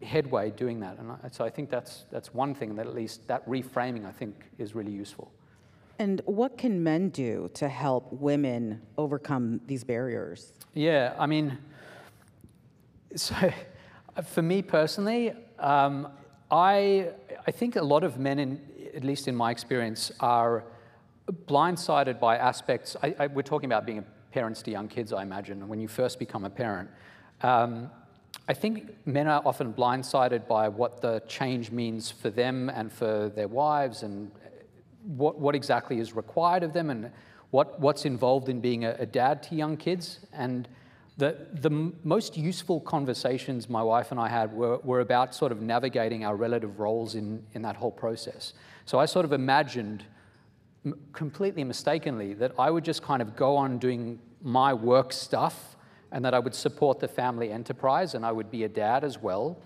headway 0.03 0.51
doing 0.51 0.81
that. 0.81 0.99
And 0.99 1.33
so 1.33 1.44
I 1.44 1.51
think 1.51 1.71
that's, 1.71 2.06
that's 2.11 2.35
one 2.35 2.55
thing 2.55 2.75
that 2.77 2.87
at 2.87 2.94
least 2.94 3.27
that 3.29 3.49
reframing, 3.49 4.06
I 4.06 4.12
think, 4.12 4.35
is 4.59 4.75
really 4.75 4.93
useful. 4.93 5.31
And 5.99 6.23
what 6.27 6.56
can 6.56 6.83
men 6.83 7.09
do 7.09 7.50
to 7.55 7.69
help 7.69 8.12
women 8.12 8.83
overcome 8.97 9.61
these 9.67 9.83
barriers? 9.83 10.53
Yeah, 10.75 11.15
I 11.19 11.27
mean, 11.27 11.59
so 13.17 13.35
for 14.25 14.43
me 14.43 14.62
personally, 14.62 15.33
um, 15.59 16.09
I, 16.50 17.11
I 17.47 17.50
think 17.50 17.77
a 17.77 17.83
lot 17.83 18.05
of 18.05 18.19
men, 18.19 18.39
in, 18.39 18.61
at 18.95 19.03
least 19.03 19.27
in 19.27 19.35
my 19.35 19.50
experience, 19.50 20.12
are 20.21 20.65
blindsided 21.47 22.21
by 22.21 22.37
aspects. 22.37 22.97
I, 23.03 23.15
I, 23.19 23.27
we're 23.27 23.43
talking 23.43 23.69
about 23.69 23.85
being 23.85 24.05
parents 24.33 24.62
to 24.62 24.71
young 24.71 24.89
kids, 24.89 25.12
I 25.12 25.23
imagine, 25.23 25.67
when 25.69 25.81
you 25.81 25.89
first 25.89 26.19
become 26.19 26.44
a 26.44 26.51
parent. 26.51 26.89
Um, 27.43 27.91
I 28.47 28.55
think 28.55 28.94
men 29.05 29.27
are 29.27 29.43
often 29.44 29.75
blindsided 29.75 30.47
by 30.47 30.69
what 30.69 31.01
the 31.03 31.23
change 31.27 31.71
means 31.71 32.11
for 32.11 32.31
them 32.31 32.71
and 32.71 32.91
for 32.93 33.31
their 33.31 33.49
wives 33.49 34.03
and 34.03 34.31
what, 35.16 35.38
what 35.38 35.55
exactly 35.55 35.99
is 35.99 36.14
required 36.14 36.62
of 36.62 36.72
them 36.72 36.90
and 36.90 37.10
what, 37.50 37.81
what's 37.81 38.05
involved 38.05 38.49
in 38.49 38.60
being 38.60 38.84
a, 38.84 38.94
a 38.99 39.06
dad 39.06 39.43
to 39.44 39.55
young 39.55 39.76
kids. 39.76 40.20
And 40.32 40.69
the, 41.16 41.46
the 41.52 41.70
most 42.05 42.37
useful 42.37 42.81
conversations 42.81 43.69
my 43.69 43.82
wife 43.82 44.12
and 44.12 44.20
I 44.20 44.28
had 44.28 44.52
were, 44.52 44.78
were 44.78 45.00
about 45.00 45.34
sort 45.34 45.50
of 45.50 45.62
navigating 45.62 46.25
our 46.25 46.37
relative 46.37 46.78
roles 46.78 47.14
in, 47.14 47.43
in 47.55 47.62
that 47.62 47.76
whole 47.76 47.90
process. 47.90 48.52
So 48.84 48.99
I 48.99 49.06
sort 49.06 49.25
of 49.25 49.32
imagined 49.32 50.05
completely 51.12 51.64
mistakenly 51.64 52.34
that 52.34 52.52
I 52.58 52.70
would 52.70 52.84
just 52.84 53.02
kind 53.02 53.20
of 53.20 53.34
go 53.34 53.56
on 53.56 53.78
doing 53.78 54.19
my 54.43 54.72
work 54.72 55.12
stuff 55.12 55.76
and 56.12 56.25
that 56.25 56.34
I 56.34 56.38
would 56.38 56.55
support 56.55 57.00
the 57.00 57.08
family 57.08 57.50
enterprise 57.50 58.14
and 58.14 58.25
I 58.25 58.32
would 58.32 58.50
be 58.50 58.64
a 58.64 58.69
dad 58.69 59.05
as 59.05 59.19
well. 59.19 59.58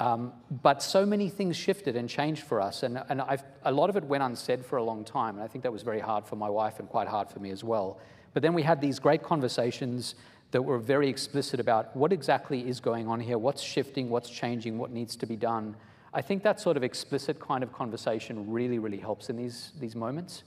Um, 0.00 0.32
but 0.62 0.82
so 0.82 1.04
many 1.04 1.28
things 1.28 1.56
shifted 1.56 1.96
and 1.96 2.08
changed 2.08 2.44
for 2.44 2.60
us, 2.60 2.84
and, 2.84 3.02
and 3.08 3.20
a 3.68 3.72
lot 3.72 3.90
of 3.90 3.96
it 3.96 4.04
went 4.04 4.22
unsaid 4.22 4.64
for 4.64 4.78
a 4.78 4.82
long 4.82 5.04
time, 5.04 5.34
and 5.34 5.44
I 5.44 5.46
think 5.46 5.62
that 5.62 5.72
was 5.72 5.82
very 5.82 6.00
hard 6.00 6.24
for 6.24 6.36
my 6.36 6.48
wife 6.48 6.80
and 6.80 6.88
quite 6.88 7.06
hard 7.06 7.28
for 7.28 7.38
me 7.38 7.50
as 7.50 7.62
well. 7.62 8.00
But 8.32 8.42
then 8.42 8.54
we 8.54 8.62
had 8.62 8.80
these 8.80 8.98
great 8.98 9.22
conversations 9.22 10.14
that 10.52 10.62
were 10.62 10.78
very 10.78 11.06
explicit 11.10 11.60
about 11.60 11.94
what 11.94 12.10
exactly 12.10 12.66
is 12.66 12.80
going 12.80 13.06
on 13.08 13.20
here, 13.20 13.36
what's 13.36 13.62
shifting, 13.62 14.08
what's 14.08 14.30
changing, 14.30 14.78
what 14.78 14.90
needs 14.90 15.16
to 15.16 15.26
be 15.26 15.36
done. 15.36 15.76
I 16.14 16.22
think 16.22 16.42
that 16.44 16.58
sort 16.58 16.78
of 16.78 16.82
explicit 16.82 17.38
kind 17.38 17.62
of 17.62 17.70
conversation 17.74 18.50
really, 18.50 18.78
really 18.78 18.96
helps 18.96 19.28
in 19.28 19.36
these, 19.36 19.72
these 19.78 19.94
moments. 19.94 20.44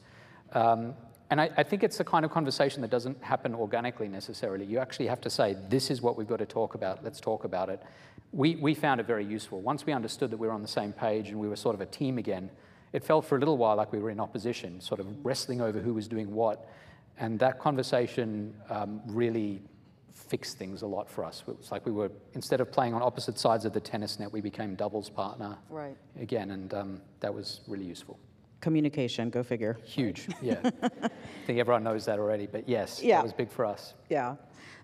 Um, 0.54 0.96
and 1.30 1.40
I, 1.40 1.52
I, 1.58 1.64
think 1.64 1.84
it's 1.84 2.00
the 2.00 2.04
kind 2.04 2.26
of 2.26 2.32
conversation 2.32 2.82
that 2.82 2.90
doesn't 2.90 3.24
happen 3.24 3.54
organically 3.54 4.08
necessarily. 4.08 4.66
You 4.66 4.80
actually 4.80 5.08
have 5.08 5.22
to 5.22 5.30
say, 5.30 5.56
this 5.70 5.92
is 5.92 6.02
what 6.02 6.18
we've 6.18 6.28
got 6.28 6.40
to 6.40 6.48
talk 6.48 6.74
about, 6.74 7.04
let's 7.04 7.22
talk 7.22 7.44
about 7.44 7.70
it. 7.70 7.84
We, 8.34 8.56
we 8.56 8.74
found 8.74 9.00
it 9.00 9.06
very 9.06 9.24
useful. 9.24 9.62
Once 9.62 9.86
we 9.86 9.94
understood 9.94 10.32
that 10.32 10.38
we 10.38 10.48
were 10.48 10.54
on 10.54 10.64
the 10.64 10.68
same 10.68 10.92
page 10.92 11.30
and 11.30 11.40
we 11.40 11.48
were 11.48 11.56
sort 11.56 11.76
of 11.76 11.82
a 11.82 11.86
team 11.86 12.18
again, 12.18 12.50
it 12.94 13.04
felt 13.04 13.26
for 13.26 13.38
a 13.38 13.40
little 13.40 13.58
while 13.58 13.76
like 13.76 13.92
we 13.92 14.00
were 14.00 14.10
in 14.10 14.20
opposition, 14.20 14.82
sort 14.82 15.00
of 15.00 15.08
wrestling 15.24 15.62
over 15.62 15.80
who 15.80 15.94
was 15.94 16.08
doing 16.08 16.32
what. 16.32 16.68
And 17.18 17.40
that 17.40 17.60
conversation 17.60 18.54
um, 18.70 19.02
really 19.06 19.62
fixed 20.14 20.58
things 20.58 20.82
a 20.82 20.88
lot 20.88 21.10
for 21.10 21.24
us. 21.24 21.44
It 21.48 21.58
was 21.58 21.72
like 21.72 21.86
we 21.86 21.92
were, 21.92 22.12
instead 22.34 22.62
of 22.62 22.72
playing 22.72 22.94
on 22.94 23.02
opposite 23.02 23.38
sides 23.38 23.66
of 23.66 23.74
the 23.74 23.80
tennis 23.80 24.20
net, 24.20 24.32
we 24.32 24.42
became 24.42 24.76
doubles 24.76 25.10
partner 25.10 25.58
right. 25.70 25.96
again, 26.20 26.52
and 26.52 26.74
um, 26.74 27.02
that 27.20 27.34
was 27.34 27.62
really 27.68 27.86
useful. 27.86 28.20
Communication, 28.62 29.30
go 29.30 29.44
figure. 29.44 29.78
Huge, 29.84 30.28
yeah. 30.42 30.60
I 30.84 31.10
think 31.46 31.60
everyone 31.60 31.84
knows 31.84 32.06
that 32.06 32.20
already, 32.20 32.48
but 32.48 32.68
yes, 32.70 33.02
yeah. 33.04 33.18
that 33.18 33.24
was 33.24 33.34
big 33.34 33.52
for 33.52 33.66
us. 33.66 33.94
Yeah. 34.10 34.36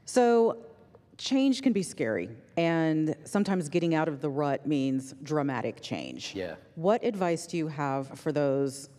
So 0.06 0.58
change 1.18 1.62
can 1.62 1.74
be 1.74 1.84
scary, 1.84 2.30
and 2.56 3.16
sometimes 3.24 3.70
getting 3.70 3.96
out 3.96 4.08
of 4.08 4.22
the 4.22 4.30
rut 4.30 4.66
means 4.68 5.14
dramatic 5.24 5.82
change. 5.82 6.34
Yeah. 6.36 6.56
What 6.76 7.04
advice 7.04 7.48
do 7.48 7.58
you 7.58 7.68
have 7.68 8.20
for 8.20 8.32
those 8.32 8.90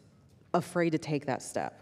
afraid 0.55 0.91
to 0.91 0.99
take 0.99 1.27
that 1.27 1.43
step? 1.43 1.81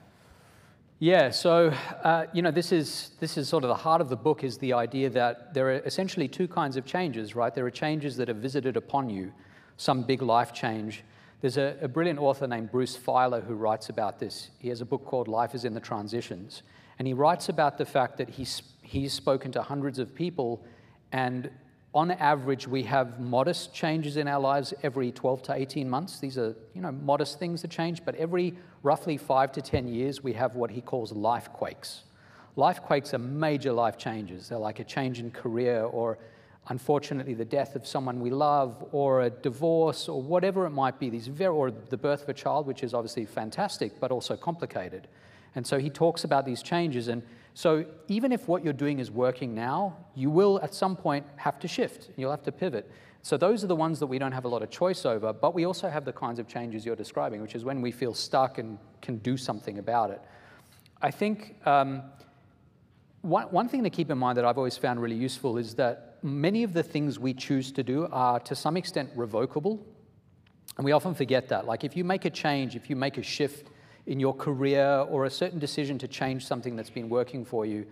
Yeah, 0.98 1.30
so 1.30 1.74
uh, 2.04 2.26
you 2.32 2.40
know 2.40 2.50
this 2.50 2.72
is 2.72 3.10
this 3.20 3.36
is 3.36 3.48
sort 3.48 3.64
of 3.64 3.68
the 3.68 3.74
heart 3.74 4.00
of 4.00 4.08
the 4.08 4.16
book 4.16 4.44
is 4.44 4.56
the 4.58 4.72
idea 4.72 5.10
that 5.10 5.52
there 5.52 5.68
are 5.68 5.78
essentially 5.80 6.26
two 6.26 6.48
kinds 6.48 6.76
of 6.76 6.86
changes, 6.86 7.34
right? 7.34 7.54
There 7.54 7.66
are 7.66 7.70
changes 7.70 8.16
that 8.16 8.30
are 8.30 8.34
visited 8.34 8.76
upon 8.76 9.10
you, 9.10 9.32
some 9.76 10.02
big 10.02 10.22
life 10.22 10.54
change, 10.54 11.04
there's 11.40 11.58
a, 11.58 11.76
a, 11.82 11.88
brilliant 11.88 12.18
author 12.18 12.46
named 12.46 12.72
Bruce 12.72 12.96
Feiler 12.96 13.44
who 13.44 13.54
writes 13.54 13.90
about 13.90 14.18
this. 14.18 14.50
He 14.58 14.68
has 14.70 14.80
a 14.80 14.86
book 14.86 15.04
called 15.04 15.28
Life 15.28 15.54
is 15.54 15.64
in 15.64 15.74
the 15.74 15.80
Transitions. 15.80 16.62
And 16.98 17.06
he 17.06 17.12
writes 17.12 17.50
about 17.50 17.76
the 17.76 17.84
fact 17.84 18.16
that 18.16 18.30
he's, 18.30 18.62
he's 18.86 19.12
spoken 19.12 19.52
to 19.52 19.62
hundreds 19.62 19.98
of 19.98 20.14
people, 20.14 20.64
and 21.12 21.50
on 21.94 22.10
average, 22.10 22.68
we 22.68 22.82
have 22.82 23.20
modest 23.20 23.74
changes 23.74 24.16
in 24.16 24.28
our 24.28 24.40
lives 24.40 24.74
every 24.82 25.10
12 25.10 25.42
to 25.44 25.54
18 25.54 25.88
months. 25.88 26.18
These 26.18 26.36
are, 26.36 26.54
you 26.74 26.82
know, 26.82 26.92
modest 26.92 27.38
things 27.38 27.62
that 27.62 27.70
change, 27.70 28.04
but 28.04 28.14
every 28.16 28.54
roughly 28.82 29.16
five 29.16 29.50
to 29.52 29.62
10 29.62 29.88
years, 29.88 30.22
we 30.22 30.34
have 30.34 30.56
what 30.56 30.70
he 30.70 30.82
calls 30.82 31.12
life 31.12 31.50
quakes. 31.52 32.04
Life 32.54 32.82
quakes 32.82 33.14
are 33.14 33.18
major 33.18 33.72
life 33.72 33.96
changes. 33.96 34.48
They're 34.48 34.58
like 34.58 34.78
a 34.78 34.84
change 34.84 35.20
in 35.20 35.30
career 35.30 35.84
or 35.84 36.18
unfortunately 36.68 37.34
the 37.34 37.44
death 37.44 37.76
of 37.76 37.86
someone 37.86 38.20
we 38.20 38.30
love 38.30 38.84
or 38.92 39.22
a 39.22 39.30
divorce 39.30 40.08
or 40.08 40.20
whatever 40.20 40.66
it 40.66 40.70
might 40.70 40.98
be 40.98 41.08
these 41.10 41.28
very, 41.28 41.54
or 41.54 41.70
the 41.70 41.96
birth 41.96 42.24
of 42.24 42.28
a 42.28 42.34
child 42.34 42.66
which 42.66 42.82
is 42.82 42.92
obviously 42.92 43.24
fantastic 43.24 44.00
but 44.00 44.10
also 44.10 44.36
complicated 44.36 45.06
and 45.54 45.66
so 45.66 45.78
he 45.78 45.88
talks 45.88 46.24
about 46.24 46.44
these 46.44 46.62
changes 46.62 47.08
and 47.08 47.22
so 47.56 47.86
even 48.08 48.32
if 48.32 48.46
what 48.48 48.62
you're 48.62 48.80
doing 48.84 48.98
is 48.98 49.10
working 49.10 49.54
now 49.54 49.96
you 50.14 50.28
will 50.28 50.60
at 50.62 50.74
some 50.74 50.94
point 50.94 51.24
have 51.36 51.58
to 51.58 51.66
shift 51.66 52.10
you'll 52.16 52.30
have 52.30 52.42
to 52.42 52.52
pivot 52.52 52.90
so 53.22 53.36
those 53.36 53.64
are 53.64 53.66
the 53.66 53.76
ones 53.76 53.98
that 53.98 54.06
we 54.06 54.18
don't 54.18 54.32
have 54.32 54.44
a 54.44 54.48
lot 54.48 54.62
of 54.62 54.70
choice 54.70 55.06
over 55.06 55.32
but 55.32 55.54
we 55.54 55.64
also 55.64 55.88
have 55.88 56.04
the 56.04 56.12
kinds 56.12 56.38
of 56.38 56.46
changes 56.46 56.84
you're 56.84 56.94
describing 56.94 57.40
which 57.40 57.54
is 57.54 57.64
when 57.64 57.80
we 57.80 57.90
feel 57.90 58.12
stuck 58.12 58.58
and 58.58 58.78
can 59.00 59.16
do 59.18 59.36
something 59.36 59.78
about 59.78 60.10
it 60.10 60.20
i 61.00 61.10
think 61.10 61.56
um, 61.66 62.02
one, 63.26 63.46
one 63.46 63.68
thing 63.68 63.82
to 63.82 63.90
keep 63.90 64.10
in 64.10 64.18
mind 64.18 64.38
that 64.38 64.44
I've 64.44 64.56
always 64.56 64.76
found 64.76 65.02
really 65.02 65.16
useful 65.16 65.58
is 65.58 65.74
that 65.74 66.18
many 66.22 66.62
of 66.62 66.72
the 66.72 66.82
things 66.82 67.18
we 67.18 67.34
choose 67.34 67.72
to 67.72 67.82
do 67.82 68.08
are 68.12 68.38
to 68.40 68.54
some 68.54 68.76
extent 68.76 69.10
revocable. 69.16 69.84
And 70.76 70.84
we 70.84 70.92
often 70.92 71.14
forget 71.14 71.48
that. 71.48 71.66
Like 71.66 71.82
if 71.82 71.96
you 71.96 72.04
make 72.04 72.24
a 72.24 72.30
change, 72.30 72.76
if 72.76 72.88
you 72.88 72.94
make 72.94 73.18
a 73.18 73.22
shift 73.22 73.68
in 74.06 74.20
your 74.20 74.34
career 74.34 75.04
or 75.10 75.24
a 75.24 75.30
certain 75.30 75.58
decision 75.58 75.98
to 75.98 76.08
change 76.08 76.46
something 76.46 76.76
that's 76.76 76.90
been 76.90 77.08
working 77.08 77.44
for 77.44 77.66
you, 77.66 77.86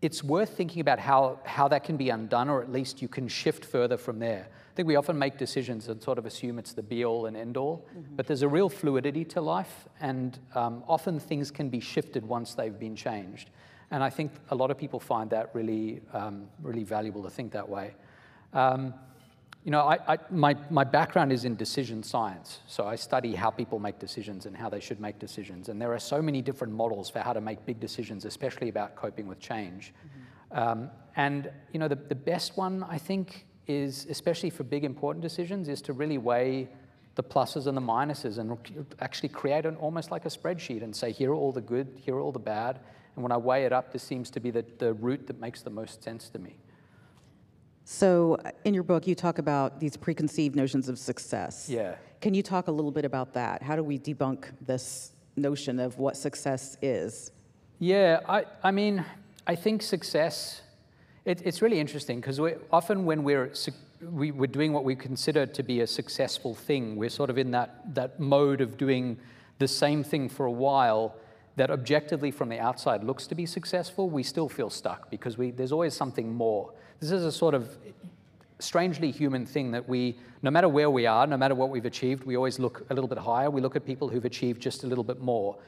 it's 0.00 0.24
worth 0.24 0.56
thinking 0.56 0.80
about 0.80 0.98
how, 0.98 1.38
how 1.44 1.68
that 1.68 1.84
can 1.84 1.96
be 1.96 2.10
undone, 2.10 2.48
or 2.48 2.60
at 2.60 2.72
least 2.72 3.00
you 3.00 3.08
can 3.08 3.28
shift 3.28 3.64
further 3.64 3.96
from 3.96 4.18
there. 4.18 4.48
I 4.50 4.74
think 4.74 4.88
we 4.88 4.96
often 4.96 5.16
make 5.18 5.38
decisions 5.38 5.88
and 5.88 6.02
sort 6.02 6.18
of 6.18 6.26
assume 6.26 6.58
it's 6.58 6.72
the 6.72 6.82
be 6.82 7.04
all 7.04 7.26
and 7.26 7.36
end 7.36 7.56
all, 7.56 7.86
mm-hmm. 7.90 8.16
but 8.16 8.26
there's 8.26 8.42
a 8.42 8.48
real 8.48 8.68
fluidity 8.68 9.24
to 9.26 9.40
life, 9.40 9.86
and 10.00 10.38
um, 10.54 10.82
often 10.88 11.20
things 11.20 11.50
can 11.50 11.68
be 11.68 11.78
shifted 11.78 12.26
once 12.26 12.54
they've 12.54 12.78
been 12.78 12.96
changed. 12.96 13.50
And 13.92 14.02
I 14.02 14.10
think 14.10 14.32
a 14.50 14.54
lot 14.54 14.70
of 14.70 14.78
people 14.78 14.98
find 14.98 15.30
that 15.30 15.50
really, 15.54 16.00
um, 16.12 16.48
really 16.62 16.82
valuable 16.82 17.22
to 17.22 17.30
think 17.30 17.52
that 17.52 17.68
way. 17.68 17.94
Um, 18.54 18.94
you 19.64 19.70
know, 19.70 19.82
I, 19.82 20.14
I, 20.14 20.18
my, 20.30 20.56
my 20.70 20.82
background 20.82 21.32
is 21.32 21.44
in 21.44 21.54
decision 21.54 22.02
science, 22.02 22.60
so 22.66 22.86
I 22.86 22.96
study 22.96 23.34
how 23.34 23.50
people 23.50 23.78
make 23.78 24.00
decisions 24.00 24.46
and 24.46 24.56
how 24.56 24.68
they 24.68 24.80
should 24.80 25.00
make 25.00 25.20
decisions. 25.20 25.68
And 25.68 25.80
there 25.80 25.92
are 25.92 26.00
so 26.00 26.20
many 26.20 26.42
different 26.42 26.72
models 26.72 27.08
for 27.08 27.20
how 27.20 27.32
to 27.32 27.40
make 27.40 27.64
big 27.64 27.78
decisions, 27.78 28.24
especially 28.24 28.68
about 28.68 28.96
coping 28.96 29.28
with 29.28 29.38
change. 29.38 29.94
Mm-hmm. 29.94 30.58
Um, 30.58 30.90
and 31.14 31.50
you 31.72 31.78
know, 31.78 31.86
the, 31.86 31.94
the 31.94 32.14
best 32.14 32.56
one 32.56 32.82
I 32.82 32.98
think 32.98 33.46
is, 33.68 34.06
especially 34.10 34.50
for 34.50 34.64
big 34.64 34.84
important 34.84 35.22
decisions, 35.22 35.68
is 35.68 35.80
to 35.82 35.92
really 35.92 36.18
weigh 36.18 36.68
the 37.14 37.22
pluses 37.22 37.66
and 37.66 37.76
the 37.76 37.82
minuses 37.82 38.38
and 38.38 38.86
actually 39.00 39.28
create 39.28 39.64
an 39.66 39.76
almost 39.76 40.10
like 40.10 40.24
a 40.24 40.28
spreadsheet 40.28 40.82
and 40.82 40.96
say, 40.96 41.12
here 41.12 41.30
are 41.30 41.34
all 41.34 41.52
the 41.52 41.60
good, 41.60 41.86
here 42.04 42.16
are 42.16 42.20
all 42.20 42.32
the 42.32 42.38
bad, 42.38 42.80
and 43.14 43.22
when 43.22 43.30
I 43.30 43.36
weigh 43.36 43.64
it 43.64 43.72
up, 43.72 43.92
this 43.92 44.02
seems 44.02 44.30
to 44.30 44.40
be 44.40 44.50
the, 44.50 44.64
the 44.78 44.94
route 44.94 45.26
that 45.26 45.38
makes 45.38 45.62
the 45.62 45.70
most 45.70 46.02
sense 46.02 46.28
to 46.30 46.38
me. 46.38 46.56
So, 47.84 48.36
uh, 48.44 48.50
in 48.64 48.74
your 48.74 48.84
book, 48.84 49.06
you 49.06 49.14
talk 49.14 49.38
about 49.38 49.80
these 49.80 49.96
preconceived 49.96 50.54
notions 50.54 50.88
of 50.88 50.98
success. 50.98 51.68
Yeah. 51.68 51.96
Can 52.20 52.34
you 52.34 52.42
talk 52.42 52.68
a 52.68 52.70
little 52.70 52.92
bit 52.92 53.04
about 53.04 53.34
that? 53.34 53.62
How 53.62 53.74
do 53.74 53.82
we 53.82 53.98
debunk 53.98 54.44
this 54.64 55.12
notion 55.36 55.80
of 55.80 55.98
what 55.98 56.16
success 56.16 56.76
is? 56.80 57.32
Yeah, 57.80 58.20
I, 58.28 58.44
I 58.62 58.70
mean, 58.70 59.04
I 59.46 59.56
think 59.56 59.82
success, 59.82 60.62
it, 61.24 61.42
it's 61.44 61.60
really 61.60 61.80
interesting 61.80 62.20
because 62.20 62.40
often 62.70 63.04
when 63.04 63.24
we're, 63.24 63.52
we, 64.00 64.30
we're 64.30 64.46
doing 64.46 64.72
what 64.72 64.84
we 64.84 64.94
consider 64.94 65.46
to 65.46 65.62
be 65.64 65.80
a 65.80 65.86
successful 65.86 66.54
thing, 66.54 66.94
we're 66.94 67.10
sort 67.10 67.28
of 67.28 67.38
in 67.38 67.50
that, 67.50 67.94
that 67.94 68.20
mode 68.20 68.60
of 68.60 68.76
doing 68.76 69.18
the 69.58 69.66
same 69.66 70.04
thing 70.04 70.28
for 70.28 70.46
a 70.46 70.52
while 70.52 71.16
that 71.56 71.70
objectively 71.70 72.30
from 72.30 72.48
the 72.48 72.58
outside 72.58 73.04
looks 73.04 73.26
to 73.26 73.34
be 73.34 73.46
successful, 73.46 74.08
we 74.08 74.22
still 74.22 74.48
feel 74.48 74.70
stuck 74.70 75.10
because 75.10 75.36
we, 75.36 75.50
there's 75.50 75.72
always 75.72 75.94
something 75.94 76.32
more. 76.32 76.72
This 77.00 77.12
is 77.12 77.24
a 77.24 77.32
sort 77.32 77.54
of 77.54 77.76
strangely 78.58 79.10
human 79.10 79.44
thing 79.44 79.72
that 79.72 79.88
we, 79.88 80.16
no 80.42 80.50
matter 80.50 80.68
where 80.68 80.90
we 80.90 81.06
are, 81.06 81.26
no 81.26 81.36
matter 81.36 81.54
what 81.54 81.68
we've 81.70 81.84
achieved, 81.84 82.24
we 82.24 82.36
always 82.36 82.58
look 82.58 82.86
a 82.90 82.94
little 82.94 83.08
bit 83.08 83.18
higher. 83.18 83.50
We 83.50 83.60
look 83.60 83.76
at 83.76 83.84
people 83.84 84.08
who've 84.08 84.24
achieved 84.24 84.62
just 84.62 84.84
a 84.84 84.86
little 84.86 85.04
bit 85.04 85.20
more. 85.20 85.58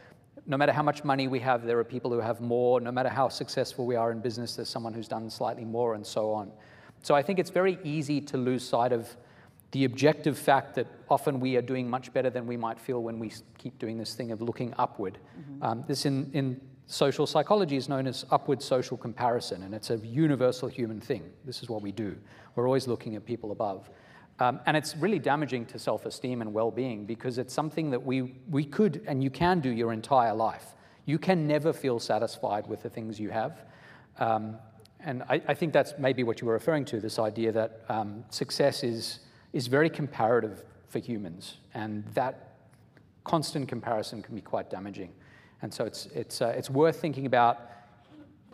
No 0.47 0.57
matter 0.57 0.73
how 0.73 0.83
much 0.83 1.05
money 1.05 1.27
we 1.27 1.41
have, 1.41 1.65
there 1.65 1.79
are 1.79 1.85
people 1.85 2.11
who 2.13 2.21
have 2.21 2.41
more. 2.41 2.81
No 2.81 2.93
matter 2.93 3.09
how 3.09 3.29
successful 3.29 3.87
we 3.87 3.97
are 3.97 4.13
in 4.13 4.21
business, 4.21 4.57
there's 4.57 4.69
someone 4.69 4.93
who's 4.93 5.09
done 5.09 5.29
slightly 5.29 5.65
more, 5.65 5.95
and 5.95 6.07
so 6.07 6.33
on. 6.33 6.51
So 7.03 7.15
I 7.15 7.23
think 7.23 7.39
it's 7.39 7.51
very 7.51 7.79
easy 7.83 8.21
to 8.23 8.37
lose 8.37 8.67
sight 8.67 8.93
of 8.93 9.17
the 9.75 9.85
objective 9.85 10.39
fact 10.39 10.77
that 10.77 10.87
often 11.11 11.41
we 11.41 11.57
are 11.57 11.63
doing 11.63 11.91
much 11.91 12.13
better 12.13 12.31
than 12.31 12.47
we 12.47 12.57
might 12.57 12.79
feel 12.79 13.03
when 13.03 13.19
we 13.19 13.33
keep 13.59 13.77
doing 13.81 13.99
this 13.99 14.15
thing 14.15 14.31
of 14.31 14.41
looking 14.41 14.73
upward. 14.79 15.19
Mm-hmm. 15.37 15.63
Um, 15.65 15.85
this 15.89 16.07
in, 16.07 16.31
in 16.33 16.61
social 16.87 17.27
psychology 17.27 17.75
is 17.75 17.89
known 17.89 18.07
as 18.07 18.25
upward 18.31 18.63
social 18.63 18.97
comparison, 18.97 19.65
and 19.65 19.75
it's 19.75 19.91
a 19.91 19.97
universal 19.97 20.69
human 20.69 21.01
thing. 21.01 21.29
This 21.45 21.61
is 21.61 21.69
what 21.69 21.83
we 21.83 21.91
do. 21.91 22.17
We're 22.55 22.69
always 22.69 22.87
looking 22.87 23.17
at 23.17 23.27
people 23.27 23.51
above. 23.51 23.91
Um, 24.39 24.61
and 24.67 24.77
it's 24.77 24.97
really 24.97 25.19
damaging 25.19 25.67
to 25.67 25.79
self 25.81 26.07
esteem 26.07 26.41
and 26.41 26.55
well 26.55 26.71
being 26.71 27.05
because 27.05 27.39
it's 27.39 27.53
something 27.53 27.91
that 27.91 28.05
we, 28.05 28.37
we 28.49 28.65
could 28.65 29.03
and 29.09 29.25
you 29.25 29.31
can 29.31 29.59
do 29.59 29.71
your 29.71 29.93
entire 29.93 30.35
life. 30.35 30.77
You 31.05 31.19
can 31.19 31.49
never 31.49 31.73
feel 31.73 31.99
satisfied 31.99 32.69
with 32.69 32.85
the 32.85 32.91
things 32.91 33.19
you 33.19 33.31
have. 33.31 33.65
Um, 34.21 34.57
and 35.01 35.25
I, 35.25 35.43
I, 35.49 35.55
think 35.55 35.73
that's 35.73 35.95
maybe 35.99 36.23
what 36.23 36.41
you 36.41 36.47
were 36.47 36.53
referring 36.53 36.85
to 36.87 37.01
this 37.01 37.19
idea 37.19 37.51
that 37.53 37.85
um, 37.89 38.25
success 38.31 38.85
is 38.85 39.19
is 39.55 39.69
very 39.69 39.89
comparative 39.89 40.65
for 40.89 40.99
humans, 40.99 41.57
and 41.73 42.05
that 42.13 42.57
constant 43.23 43.69
comparison 43.69 44.21
can 44.21 44.35
be 44.35 44.41
quite 44.41 44.69
damaging. 44.69 45.13
And 45.63 45.73
so 45.73 45.85
it's, 45.85 46.07
it's, 46.07 46.43
uh, 46.43 46.49
it's 46.49 46.69
worth 46.69 47.01
thinking 47.01 47.25
about 47.25 47.71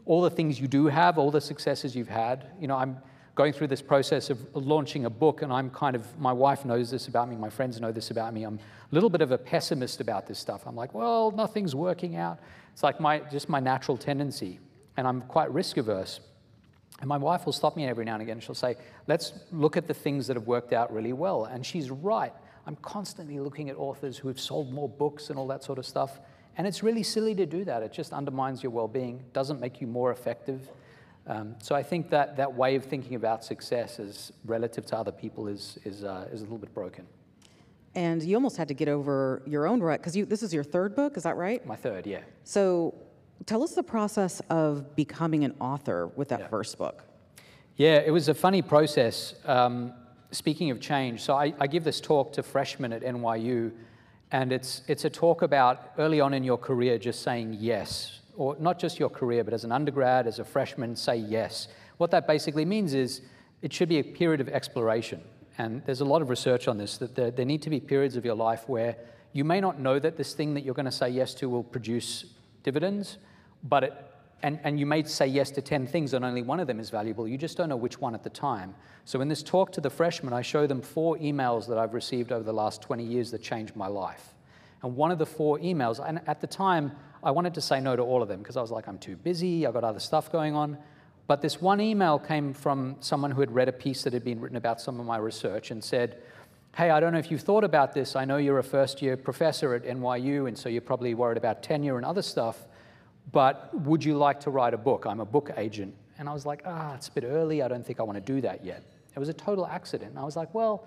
all 0.04 0.20
the 0.20 0.30
things 0.30 0.60
you 0.60 0.68
do 0.68 0.86
have, 0.86 1.18
all 1.18 1.30
the 1.30 1.40
successes 1.40 1.96
you've 1.96 2.08
had. 2.08 2.52
You 2.60 2.68
know, 2.68 2.76
I'm 2.76 2.98
going 3.34 3.54
through 3.54 3.68
this 3.68 3.80
process 3.80 4.28
of 4.28 4.38
launching 4.54 5.06
a 5.06 5.10
book, 5.10 5.40
and 5.40 5.50
I'm 5.50 5.70
kind 5.70 5.96
of, 5.96 6.18
my 6.18 6.32
wife 6.32 6.66
knows 6.66 6.90
this 6.90 7.08
about 7.08 7.30
me, 7.30 7.36
my 7.36 7.50
friends 7.50 7.80
know 7.80 7.92
this 7.92 8.10
about 8.10 8.34
me. 8.34 8.44
I'm 8.44 8.58
a 8.58 8.94
little 8.94 9.10
bit 9.10 9.22
of 9.22 9.32
a 9.32 9.38
pessimist 9.38 10.00
about 10.00 10.26
this 10.26 10.38
stuff. 10.38 10.66
I'm 10.66 10.76
like, 10.76 10.92
well, 10.92 11.30
nothing's 11.30 11.74
working 11.74 12.16
out. 12.16 12.38
It's 12.74 12.82
like 12.82 13.00
my, 13.00 13.20
just 13.32 13.48
my 13.48 13.58
natural 13.58 13.96
tendency, 13.96 14.60
and 14.98 15.08
I'm 15.08 15.22
quite 15.22 15.50
risk 15.50 15.78
averse. 15.78 16.20
And 17.00 17.08
my 17.08 17.16
wife 17.16 17.46
will 17.46 17.52
stop 17.52 17.76
me 17.76 17.86
every 17.86 18.04
now 18.04 18.14
and 18.14 18.22
again. 18.22 18.40
She'll 18.40 18.54
say, 18.54 18.76
Let's 19.06 19.32
look 19.50 19.76
at 19.76 19.86
the 19.86 19.94
things 19.94 20.26
that 20.26 20.36
have 20.36 20.46
worked 20.46 20.72
out 20.72 20.92
really 20.92 21.12
well. 21.12 21.44
And 21.44 21.64
she's 21.64 21.90
right. 21.90 22.32
I'm 22.66 22.76
constantly 22.76 23.38
looking 23.40 23.70
at 23.70 23.76
authors 23.76 24.18
who 24.18 24.28
have 24.28 24.38
sold 24.38 24.72
more 24.72 24.88
books 24.88 25.30
and 25.30 25.38
all 25.38 25.46
that 25.48 25.64
sort 25.64 25.78
of 25.78 25.86
stuff. 25.86 26.20
And 26.56 26.66
it's 26.66 26.82
really 26.82 27.02
silly 27.02 27.34
to 27.36 27.46
do 27.46 27.64
that. 27.64 27.82
It 27.82 27.92
just 27.92 28.12
undermines 28.12 28.62
your 28.62 28.70
well 28.70 28.88
being, 28.88 29.24
doesn't 29.32 29.60
make 29.60 29.80
you 29.80 29.86
more 29.86 30.12
effective. 30.12 30.68
Um, 31.26 31.54
so 31.62 31.74
I 31.74 31.82
think 31.82 32.10
that 32.10 32.36
that 32.36 32.52
way 32.52 32.74
of 32.76 32.84
thinking 32.84 33.14
about 33.14 33.44
success 33.44 33.98
as 33.98 34.32
relative 34.44 34.84
to 34.86 34.96
other 34.96 35.12
people 35.12 35.48
is, 35.48 35.78
is, 35.84 36.04
uh, 36.04 36.28
is 36.32 36.40
a 36.40 36.44
little 36.44 36.58
bit 36.58 36.74
broken. 36.74 37.06
And 37.94 38.22
you 38.22 38.36
almost 38.36 38.56
had 38.56 38.68
to 38.68 38.74
get 38.74 38.88
over 38.88 39.42
your 39.46 39.66
own 39.66 39.80
rut 39.80 40.00
because 40.00 40.14
this 40.14 40.42
is 40.42 40.54
your 40.54 40.62
third 40.64 40.94
book, 40.94 41.16
is 41.16 41.24
that 41.24 41.36
right? 41.36 41.64
My 41.66 41.76
third, 41.76 42.06
yeah. 42.06 42.20
So 42.44 42.94
Tell 43.46 43.62
us 43.62 43.74
the 43.74 43.82
process 43.82 44.40
of 44.50 44.94
becoming 44.96 45.44
an 45.44 45.54
author 45.60 46.08
with 46.08 46.28
that 46.28 46.40
yeah. 46.40 46.48
first 46.48 46.76
book. 46.78 47.04
Yeah, 47.76 47.96
it 47.96 48.10
was 48.10 48.28
a 48.28 48.34
funny 48.34 48.60
process. 48.62 49.34
Um, 49.46 49.92
speaking 50.30 50.70
of 50.70 50.80
change, 50.80 51.22
so 51.22 51.34
I, 51.34 51.54
I, 51.58 51.66
give 51.66 51.82
this 51.82 52.00
talk 52.00 52.32
to 52.34 52.42
freshmen 52.42 52.92
at 52.92 53.02
NYU, 53.02 53.72
and 54.30 54.52
it's, 54.52 54.82
it's 54.86 55.04
a 55.04 55.10
talk 55.10 55.42
about 55.42 55.92
early 55.98 56.20
on 56.20 56.34
in 56.34 56.44
your 56.44 56.58
career 56.58 56.98
just 56.98 57.22
saying 57.22 57.56
yes, 57.58 58.20
or 58.36 58.56
not 58.60 58.78
just 58.78 58.98
your 58.98 59.08
career, 59.08 59.42
but 59.42 59.54
as 59.54 59.64
an 59.64 59.72
undergrad, 59.72 60.26
as 60.26 60.38
a 60.38 60.44
freshman, 60.44 60.94
say 60.94 61.16
yes. 61.16 61.68
What 61.96 62.10
that 62.10 62.26
basically 62.26 62.64
means 62.64 62.94
is 62.94 63.22
it 63.62 63.72
should 63.72 63.88
be 63.88 63.98
a 63.98 64.04
period 64.04 64.40
of 64.40 64.48
exploration. 64.48 65.22
And 65.58 65.84
there's 65.84 66.00
a 66.00 66.04
lot 66.04 66.22
of 66.22 66.30
research 66.30 66.68
on 66.68 66.78
this 66.78 66.98
that 66.98 67.14
there, 67.14 67.30
there 67.30 67.44
need 67.44 67.62
to 67.62 67.70
be 67.70 67.80
periods 67.80 68.16
of 68.16 68.24
your 68.24 68.34
life 68.34 68.68
where 68.68 68.96
you 69.32 69.44
may 69.44 69.60
not 69.60 69.78
know 69.78 69.98
that 69.98 70.16
this 70.16 70.34
thing 70.34 70.54
that 70.54 70.64
you're 70.64 70.74
going 70.74 70.86
to 70.86 70.92
say 70.92 71.08
yes 71.08 71.34
to 71.34 71.48
will 71.48 71.62
produce 71.62 72.24
dividends, 72.62 73.18
but 73.62 73.84
it, 73.84 74.10
and, 74.42 74.58
and 74.64 74.80
you 74.80 74.86
may 74.86 75.02
say 75.02 75.26
yes 75.26 75.50
to 75.52 75.62
10 75.62 75.86
things 75.86 76.14
and 76.14 76.24
only 76.24 76.42
one 76.42 76.60
of 76.60 76.66
them 76.66 76.80
is 76.80 76.90
valuable. 76.90 77.28
You 77.28 77.36
just 77.36 77.56
don't 77.56 77.68
know 77.68 77.76
which 77.76 78.00
one 78.00 78.14
at 78.14 78.22
the 78.22 78.30
time. 78.30 78.74
So 79.04 79.20
in 79.20 79.28
this 79.28 79.42
talk 79.42 79.72
to 79.72 79.80
the 79.80 79.90
freshmen, 79.90 80.32
I 80.32 80.42
show 80.42 80.66
them 80.66 80.80
four 80.80 81.16
emails 81.18 81.66
that 81.68 81.78
I've 81.78 81.94
received 81.94 82.32
over 82.32 82.42
the 82.42 82.52
last 82.52 82.80
20 82.82 83.04
years 83.04 83.30
that 83.32 83.42
changed 83.42 83.76
my 83.76 83.86
life. 83.86 84.34
And 84.82 84.96
one 84.96 85.10
of 85.10 85.18
the 85.18 85.26
four 85.26 85.58
emails, 85.58 86.06
and 86.06 86.20
at 86.26 86.40
the 86.40 86.46
time, 86.46 86.92
I 87.22 87.30
wanted 87.32 87.52
to 87.54 87.60
say 87.60 87.80
no 87.80 87.96
to 87.96 88.02
all 88.02 88.22
of 88.22 88.28
them 88.28 88.38
because 88.38 88.56
I 88.56 88.62
was 88.62 88.70
like, 88.70 88.88
I'm 88.88 88.98
too 88.98 89.16
busy, 89.16 89.66
I've 89.66 89.74
got 89.74 89.84
other 89.84 90.00
stuff 90.00 90.32
going 90.32 90.54
on. 90.54 90.78
But 91.26 91.42
this 91.42 91.60
one 91.60 91.80
email 91.80 92.18
came 92.18 92.54
from 92.54 92.96
someone 93.00 93.30
who 93.30 93.40
had 93.40 93.54
read 93.54 93.68
a 93.68 93.72
piece 93.72 94.02
that 94.04 94.14
had 94.14 94.24
been 94.24 94.40
written 94.40 94.56
about 94.56 94.80
some 94.80 94.98
of 94.98 95.06
my 95.06 95.18
research 95.18 95.70
and 95.70 95.84
said, 95.84 96.22
Hey, 96.76 96.90
I 96.90 97.00
don't 97.00 97.12
know 97.12 97.18
if 97.18 97.30
you've 97.32 97.40
thought 97.40 97.64
about 97.64 97.92
this. 97.92 98.14
I 98.14 98.24
know 98.24 98.36
you're 98.36 98.60
a 98.60 98.64
first 98.64 99.02
year 99.02 99.16
professor 99.16 99.74
at 99.74 99.84
NYU, 99.84 100.46
and 100.46 100.56
so 100.56 100.68
you're 100.68 100.80
probably 100.80 101.14
worried 101.14 101.36
about 101.36 101.64
tenure 101.64 101.96
and 101.96 102.06
other 102.06 102.22
stuff 102.22 102.68
but 103.32 103.72
would 103.74 104.04
you 104.04 104.16
like 104.16 104.40
to 104.40 104.50
write 104.50 104.74
a 104.74 104.78
book? 104.78 105.06
I'm 105.06 105.20
a 105.20 105.24
book 105.24 105.50
agent. 105.56 105.94
And 106.18 106.28
I 106.28 106.32
was 106.32 106.44
like, 106.44 106.62
ah, 106.66 106.94
it's 106.94 107.08
a 107.08 107.12
bit 107.12 107.24
early. 107.24 107.62
I 107.62 107.68
don't 107.68 107.86
think 107.86 108.00
I 108.00 108.02
want 108.02 108.16
to 108.16 108.32
do 108.32 108.40
that 108.42 108.64
yet. 108.64 108.82
It 109.14 109.18
was 109.18 109.28
a 109.28 109.34
total 109.34 109.66
accident. 109.66 110.10
And 110.10 110.18
I 110.18 110.24
was 110.24 110.36
like, 110.36 110.52
well, 110.54 110.86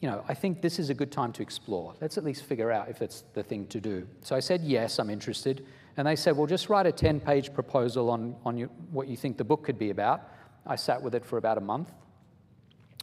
you 0.00 0.08
know, 0.08 0.24
I 0.28 0.34
think 0.34 0.62
this 0.62 0.78
is 0.78 0.90
a 0.90 0.94
good 0.94 1.10
time 1.10 1.32
to 1.32 1.42
explore. 1.42 1.94
Let's 2.00 2.18
at 2.18 2.24
least 2.24 2.44
figure 2.44 2.70
out 2.70 2.88
if 2.88 3.02
it's 3.02 3.24
the 3.34 3.42
thing 3.42 3.66
to 3.68 3.80
do. 3.80 4.06
So 4.22 4.36
I 4.36 4.40
said, 4.40 4.62
yes, 4.62 4.98
I'm 4.98 5.10
interested. 5.10 5.66
And 5.96 6.06
they 6.06 6.14
said, 6.14 6.36
well, 6.36 6.46
just 6.46 6.68
write 6.68 6.86
a 6.86 6.92
10 6.92 7.20
page 7.20 7.52
proposal 7.52 8.10
on, 8.10 8.36
on 8.44 8.56
your, 8.56 8.68
what 8.92 9.08
you 9.08 9.16
think 9.16 9.36
the 9.36 9.44
book 9.44 9.64
could 9.64 9.78
be 9.78 9.90
about. 9.90 10.22
I 10.66 10.76
sat 10.76 11.02
with 11.02 11.14
it 11.14 11.24
for 11.24 11.38
about 11.38 11.58
a 11.58 11.62
month. 11.62 11.90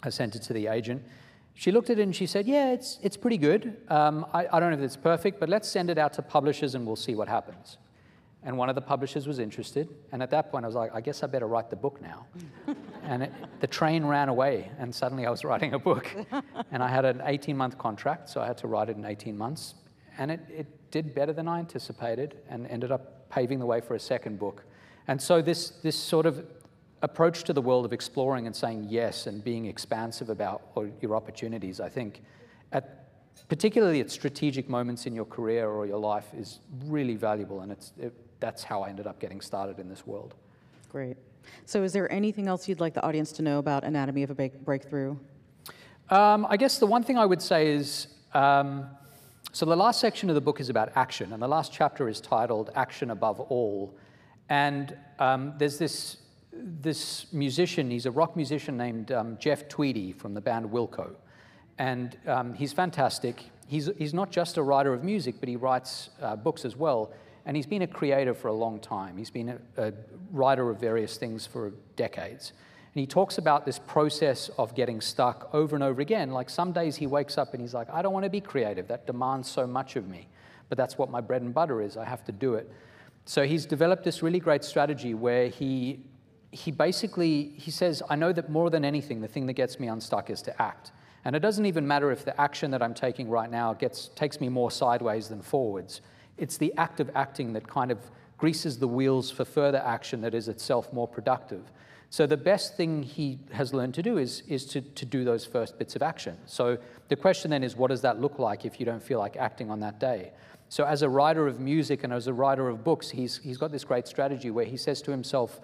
I 0.03 0.09
sent 0.09 0.35
it 0.35 0.43
to 0.43 0.53
the 0.53 0.67
agent. 0.67 1.03
She 1.55 1.71
looked 1.71 1.89
at 1.89 1.99
it 1.99 2.03
and 2.03 2.15
she 2.15 2.27
said, 2.27 2.45
yeah, 2.45 2.71
it's, 2.71 2.99
it's 3.01 3.17
pretty 3.17 3.37
good. 3.37 3.77
Um, 3.89 4.25
I, 4.33 4.47
I 4.51 4.59
don't 4.59 4.71
know 4.71 4.77
if 4.77 4.83
it's 4.83 4.97
perfect, 4.97 5.39
but 5.39 5.49
let's 5.49 5.67
send 5.67 5.89
it 5.89 5.97
out 5.97 6.13
to 6.13 6.21
publishers 6.21 6.75
and 6.75 6.85
we'll 6.85 6.95
see 6.95 7.15
what 7.15 7.27
happens. 7.27 7.77
And 8.45 8.57
one 8.57 8.69
of 8.69 8.75
the 8.75 8.81
publishers 8.81 9.27
was 9.27 9.39
interested. 9.39 9.89
And 10.11 10.21
at 10.21 10.29
that 10.29 10.51
point, 10.51 10.65
I 10.65 10.67
was 10.67 10.75
like, 10.75 10.91
I 10.93 11.01
guess 11.01 11.23
I 11.23 11.27
better 11.27 11.47
write 11.47 11.71
the 11.71 11.75
book 11.75 11.99
now. 11.99 12.27
and 13.03 13.23
it, 13.23 13.33
the 13.59 13.67
train 13.67 14.05
ran 14.05 14.29
away, 14.29 14.71
and 14.77 14.93
suddenly 14.93 15.25
I 15.25 15.31
was 15.31 15.43
writing 15.43 15.73
a 15.73 15.79
book. 15.79 16.07
and 16.71 16.83
I 16.83 16.87
had 16.87 17.05
an 17.05 17.21
18 17.25 17.57
month 17.57 17.77
contract, 17.79 18.29
so 18.29 18.41
I 18.41 18.45
had 18.45 18.57
to 18.59 18.67
write 18.67 18.89
it 18.89 18.97
in 18.97 19.03
18 19.03 19.35
months. 19.35 19.73
And 20.19 20.31
it, 20.31 20.41
it 20.49 20.91
did 20.91 21.15
better 21.15 21.33
than 21.33 21.47
I 21.47 21.59
anticipated 21.59 22.37
and 22.47 22.67
ended 22.67 22.91
up 22.91 23.29
paving 23.29 23.59
the 23.59 23.65
way 23.65 23.81
for 23.81 23.95
a 23.95 23.99
second 23.99 24.39
book. 24.39 24.63
And 25.07 25.21
so, 25.21 25.41
this, 25.41 25.69
this 25.69 25.95
sort 25.95 26.25
of 26.25 26.45
approach 27.01 27.43
to 27.43 27.53
the 27.53 27.61
world 27.61 27.85
of 27.85 27.93
exploring 27.93 28.47
and 28.47 28.55
saying 28.55 28.87
yes 28.89 29.27
and 29.27 29.43
being 29.43 29.65
expansive 29.65 30.29
about 30.29 30.61
your 31.01 31.15
opportunities, 31.15 31.79
I 31.79 31.89
think, 31.89 32.21
at, 32.71 33.09
particularly 33.49 33.99
at 34.01 34.09
strategic 34.09 34.69
moments 34.69 35.05
in 35.05 35.13
your 35.13 35.25
career 35.25 35.67
or 35.67 35.85
your 35.85 35.99
life, 35.99 36.25
is 36.37 36.59
really 36.85 37.15
valuable. 37.15 37.61
And 37.61 37.71
it's, 37.71 37.93
it, 37.99 38.13
that's 38.45 38.63
how 38.63 38.83
I 38.83 38.89
ended 38.89 39.07
up 39.07 39.19
getting 39.19 39.41
started 39.41 39.79
in 39.79 39.89
this 39.89 40.05
world. 40.05 40.35
Great. 40.89 41.17
So, 41.65 41.83
is 41.83 41.93
there 41.93 42.11
anything 42.11 42.47
else 42.47 42.69
you'd 42.69 42.79
like 42.79 42.93
the 42.93 43.03
audience 43.03 43.31
to 43.33 43.41
know 43.41 43.57
about 43.57 43.83
Anatomy 43.83 44.23
of 44.23 44.29
a 44.29 44.49
Breakthrough? 44.63 45.17
Um, 46.09 46.45
I 46.47 46.57
guess 46.57 46.77
the 46.77 46.85
one 46.85 47.03
thing 47.03 47.17
I 47.17 47.25
would 47.25 47.41
say 47.41 47.69
is 47.69 48.07
um, 48.35 48.87
so 49.55 49.65
the 49.65 49.75
last 49.75 50.01
section 50.01 50.29
of 50.29 50.35
the 50.35 50.41
book 50.41 50.59
is 50.59 50.69
about 50.69 50.91
action, 50.95 51.31
and 51.31 51.41
the 51.41 51.47
last 51.47 51.71
chapter 51.71 52.09
is 52.09 52.19
titled 52.19 52.71
Action 52.75 53.09
Above 53.09 53.39
All. 53.39 53.95
And 54.49 54.95
um, 55.17 55.53
there's 55.57 55.77
this, 55.77 56.17
this 56.51 57.27
musician, 57.31 57.89
he's 57.89 58.05
a 58.05 58.11
rock 58.11 58.35
musician 58.35 58.75
named 58.75 59.13
um, 59.13 59.37
Jeff 59.39 59.69
Tweedy 59.69 60.11
from 60.11 60.33
the 60.33 60.41
band 60.41 60.65
Wilco. 60.65 61.15
And 61.77 62.17
um, 62.27 62.53
he's 62.53 62.73
fantastic. 62.73 63.45
He's, 63.67 63.89
he's 63.97 64.13
not 64.13 64.29
just 64.29 64.57
a 64.57 64.61
writer 64.61 64.93
of 64.93 65.05
music, 65.05 65.35
but 65.39 65.47
he 65.47 65.55
writes 65.55 66.09
uh, 66.21 66.35
books 66.35 66.65
as 66.65 66.75
well. 66.75 67.13
And 67.45 67.55
he's 67.55 67.67
been 67.67 67.83
a 67.83 67.87
creator 67.87 68.33
for 68.33 68.47
a 68.47 68.53
long 68.53 68.79
time. 68.79 69.17
He's 69.17 69.29
been 69.29 69.49
a, 69.49 69.59
a 69.77 69.93
writer 70.31 70.69
of 70.69 70.79
various 70.79 71.17
things 71.17 71.45
for 71.45 71.71
decades. 71.95 72.53
And 72.95 73.01
he 73.01 73.07
talks 73.07 73.37
about 73.37 73.65
this 73.65 73.77
process 73.77 74.49
of 74.57 74.73
getting 74.73 75.01
stuck 75.01 75.49
over 75.53 75.75
and 75.75 75.83
over 75.83 76.01
again. 76.01 76.31
Like 76.31 76.49
some 76.49 76.71
days 76.71 76.95
he 76.95 77.07
wakes 77.07 77.37
up 77.37 77.53
and 77.53 77.61
he's 77.61 77.73
like, 77.73 77.89
I 77.89 78.01
don't 78.01 78.13
want 78.13 78.23
to 78.23 78.29
be 78.29 78.41
creative. 78.41 78.87
That 78.87 79.05
demands 79.05 79.49
so 79.49 79.67
much 79.67 79.95
of 79.95 80.07
me. 80.07 80.27
But 80.69 80.77
that's 80.77 80.97
what 80.97 81.09
my 81.09 81.21
bread 81.21 81.41
and 81.41 81.53
butter 81.53 81.81
is. 81.81 81.97
I 81.97 82.05
have 82.05 82.23
to 82.25 82.31
do 82.31 82.55
it. 82.55 82.71
So 83.25 83.45
he's 83.45 83.65
developed 83.65 84.03
this 84.03 84.23
really 84.23 84.39
great 84.39 84.63
strategy 84.63 85.13
where 85.13 85.49
he, 85.49 85.99
he 86.51 86.71
basically 86.71 87.53
he 87.57 87.69
says, 87.69 88.01
I 88.09 88.15
know 88.15 88.31
that 88.31 88.49
more 88.49 88.69
than 88.69 88.85
anything, 88.85 89.19
the 89.19 89.27
thing 89.27 89.45
that 89.47 89.53
gets 89.53 89.79
me 89.79 89.87
unstuck 89.87 90.29
is 90.29 90.41
to 90.43 90.61
act. 90.61 90.91
And 91.25 91.35
it 91.35 91.39
doesn't 91.39 91.65
even 91.65 91.87
matter 91.87 92.11
if 92.11 92.23
the 92.23 92.39
action 92.39 92.71
that 92.71 92.81
I'm 92.81 92.93
taking 92.93 93.29
right 93.29 93.49
now 93.49 93.73
gets, 93.73 94.09
takes 94.15 94.39
me 94.39 94.47
more 94.47 94.71
sideways 94.71 95.27
than 95.27 95.41
forwards. 95.41 96.01
It's 96.37 96.57
the 96.57 96.73
act 96.77 96.99
of 96.99 97.09
acting 97.15 97.53
that 97.53 97.67
kind 97.67 97.91
of 97.91 97.99
greases 98.37 98.79
the 98.79 98.87
wheels 98.87 99.31
for 99.31 99.45
further 99.45 99.77
action 99.77 100.21
that 100.21 100.33
is 100.33 100.47
itself 100.47 100.91
more 100.91 101.07
productive. 101.07 101.71
So 102.09 102.25
the 102.25 102.37
best 102.37 102.77
thing 102.77 103.03
he 103.03 103.39
has 103.51 103.73
learned 103.73 103.93
to 103.95 104.03
do 104.03 104.17
is, 104.17 104.43
is 104.47 104.65
to, 104.67 104.81
to 104.81 105.05
do 105.05 105.23
those 105.23 105.45
first 105.45 105.77
bits 105.77 105.95
of 105.95 106.01
action. 106.01 106.37
So 106.45 106.77
the 107.07 107.15
question 107.15 107.51
then 107.51 107.63
is, 107.63 107.75
what 107.75 107.89
does 107.89 108.01
that 108.01 108.21
look 108.21 108.39
like 108.39 108.65
if 108.65 108.79
you 108.79 108.85
don't 108.85 109.03
feel 109.03 109.19
like 109.19 109.35
acting 109.35 109.69
on 109.69 109.79
that 109.81 109.99
day? 109.99 110.31
So 110.69 110.85
as 110.85 111.01
a 111.01 111.09
writer 111.09 111.47
of 111.47 111.59
music 111.59 112.03
and 112.03 112.11
as 112.13 112.27
a 112.27 112.33
writer 112.33 112.69
of 112.69 112.83
books, 112.83 113.09
he's, 113.09 113.37
he's 113.37 113.57
got 113.57 113.71
this 113.71 113.83
great 113.83 114.07
strategy 114.07 114.51
where 114.51 114.65
he 114.65 114.77
says 114.77 115.01
to 115.03 115.11
himself, 115.11 115.59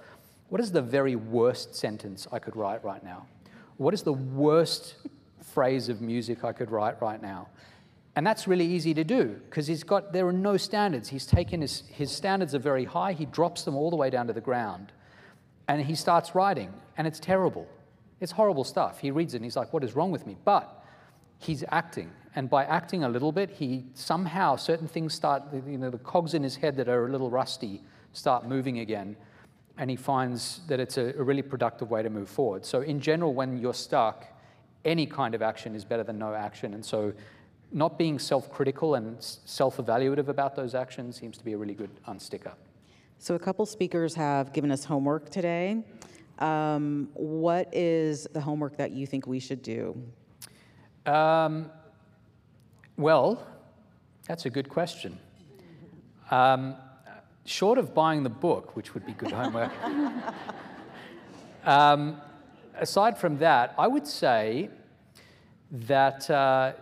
what 0.50 0.62
is 0.62 0.72
the 0.72 0.82
very 0.82 1.16
worst 1.16 1.76
sentence 1.76 2.28
I 2.32 2.40
could 2.40 2.56
write 2.56 2.84
right 2.84 3.04
now? 3.04 3.26
What 3.78 3.94
is 3.94 4.04
the 4.04 4.14
worst 4.14 4.96
phrase 5.42 5.90
of 5.90 6.02
music 6.02 6.44
I 6.44 6.52
could 6.52 6.70
write 6.70 7.02
right 7.02 7.22
now? 7.22 7.48
And 8.16 8.28
that's 8.28 8.48
really 8.48 8.66
easy 8.66 8.94
to 8.94 9.04
do 9.04 9.40
because 9.46 9.68
he's 9.68 9.84
got, 9.84 10.12
there 10.12 10.28
are 10.28 10.34
no 10.34 10.58
standards. 10.58 11.10
He's 11.10 11.26
taken 11.26 11.62
his, 11.62 11.84
his 11.90 12.12
standards 12.12 12.54
are 12.54 12.60
very 12.60 12.86
high, 12.86 13.14
he 13.14 13.26
drops 13.26 13.64
them 13.64 13.76
all 13.76 13.90
the 13.90 13.96
way 13.96 14.10
down 14.10 14.28
to 14.28 14.34
the 14.34 14.42
ground. 14.42 14.92
And 15.68 15.82
he 15.82 15.96
starts 15.96 16.36
writing, 16.36 16.74
and 16.98 17.08
it's 17.08 17.20
terrible. 17.20 17.68
It's 18.20 18.34
horrible 18.34 18.66
stuff. 18.66 19.00
He 19.00 19.12
reads 19.12 19.34
it 19.34 19.38
and 19.38 19.46
he's 19.46 19.56
like, 19.56 19.72
What 19.72 19.84
is 19.84 19.96
wrong 19.96 20.12
with 20.12 20.28
me? 20.28 20.38
But 20.44 20.84
he's 21.40 21.64
acting. 21.70 22.12
And 22.36 22.50
by 22.50 22.66
acting 22.66 23.04
a 23.04 23.10
little 23.10 23.32
bit, 23.32 23.50
he 23.50 23.86
somehow, 23.94 24.56
certain 24.56 24.88
things 24.88 25.14
start, 25.14 25.44
you 25.68 25.78
know, 25.78 25.90
the 25.90 25.98
cogs 25.98 26.34
in 26.34 26.44
his 26.44 26.56
head 26.56 26.78
that 26.78 26.88
are 26.88 27.08
a 27.08 27.12
little 27.12 27.30
rusty 27.30 27.82
start 28.14 28.46
moving 28.46 28.80
again. 28.80 29.18
And 29.78 29.90
he 29.90 29.96
finds 29.96 30.62
that 30.68 30.80
it's 30.80 30.98
a, 30.98 31.14
a 31.18 31.24
really 31.24 31.42
productive 31.42 31.90
way 31.90 32.04
to 32.04 32.10
move 32.10 32.30
forward. 32.30 32.66
So, 32.66 32.82
in 32.82 33.00
general, 33.00 33.34
when 33.34 33.58
you're 33.58 33.74
stuck, 33.74 34.28
any 34.86 35.06
kind 35.06 35.34
of 35.34 35.42
action 35.42 35.76
is 35.76 35.84
better 35.84 36.04
than 36.04 36.20
no 36.20 36.34
action. 36.34 36.74
And 36.74 36.86
so, 36.86 37.14
not 37.72 37.98
being 37.98 38.20
self 38.20 38.52
critical 38.52 38.96
and 38.96 39.16
self 39.20 39.78
evaluative 39.78 40.28
about 40.28 40.56
those 40.56 40.76
actions 40.76 41.18
seems 41.20 41.38
to 41.38 41.46
be 41.46 41.54
a 41.54 41.58
really 41.58 41.74
good 41.74 41.90
unsticker. 42.08 42.54
So, 43.18 43.36
a 43.36 43.40
couple 43.40 43.66
speakers 43.66 44.14
have 44.16 44.52
given 44.54 44.72
us 44.72 44.84
homework 44.84 45.30
today. 45.30 45.84
Um, 46.40 47.10
what 47.14 47.74
is 47.74 48.28
the 48.34 48.42
homework 48.42 48.78
that 48.78 48.92
you 48.92 49.06
think 49.06 49.28
we 49.28 49.40
should 49.40 49.62
do? 49.62 49.96
Um, 51.06 51.70
well, 52.98 53.46
that's 54.28 54.46
a 54.46 54.50
good 54.50 54.70
question. 54.70 55.18
Um, 56.32 56.76
short 57.46 57.78
of 57.78 57.94
buying 57.94 58.24
the 58.24 58.30
book, 58.30 58.76
which 58.76 58.94
would 58.94 59.06
be 59.06 59.14
good 59.14 59.32
homework, 59.32 59.72
um, 61.66 62.20
aside 62.76 63.18
from 63.18 63.38
that, 63.38 63.76
I 63.78 63.88
would 63.88 64.08
say 64.08 64.70
that. 65.72 66.30
Uh, 66.30 66.74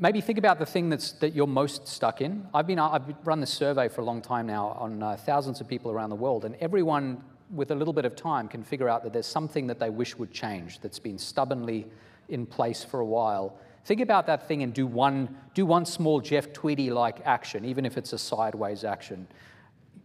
maybe 0.00 0.20
think 0.20 0.38
about 0.38 0.58
the 0.58 0.66
thing 0.66 0.88
that's, 0.88 1.12
that 1.12 1.34
you're 1.34 1.46
most 1.46 1.86
stuck 1.86 2.20
in. 2.22 2.46
I've, 2.52 2.66
been, 2.66 2.78
I've 2.78 3.14
run 3.24 3.40
this 3.40 3.50
survey 3.50 3.88
for 3.88 4.00
a 4.00 4.04
long 4.04 4.22
time 4.22 4.46
now 4.46 4.68
on 4.80 5.02
uh, 5.02 5.16
thousands 5.16 5.60
of 5.60 5.68
people 5.68 5.90
around 5.90 6.10
the 6.10 6.16
world, 6.16 6.44
and 6.44 6.56
everyone 6.56 7.22
with 7.50 7.70
a 7.70 7.74
little 7.74 7.92
bit 7.92 8.04
of 8.04 8.16
time 8.16 8.48
can 8.48 8.64
figure 8.64 8.88
out 8.88 9.02
that 9.04 9.12
there's 9.12 9.26
something 9.26 9.66
that 9.66 9.78
they 9.78 9.90
wish 9.90 10.16
would 10.16 10.32
change 10.32 10.80
that's 10.80 10.98
been 10.98 11.18
stubbornly 11.18 11.86
in 12.28 12.46
place 12.46 12.82
for 12.82 13.00
a 13.00 13.04
while. 13.04 13.56
Think 13.84 14.00
about 14.00 14.26
that 14.26 14.48
thing 14.48 14.62
and 14.62 14.72
do 14.72 14.86
one, 14.86 15.36
do 15.52 15.66
one 15.66 15.84
small 15.84 16.20
Jeff 16.20 16.52
Tweedy 16.52 16.90
like 16.90 17.20
action, 17.26 17.64
even 17.64 17.84
if 17.84 17.98
it's 17.98 18.12
a 18.12 18.18
sideways 18.18 18.84
action 18.84 19.26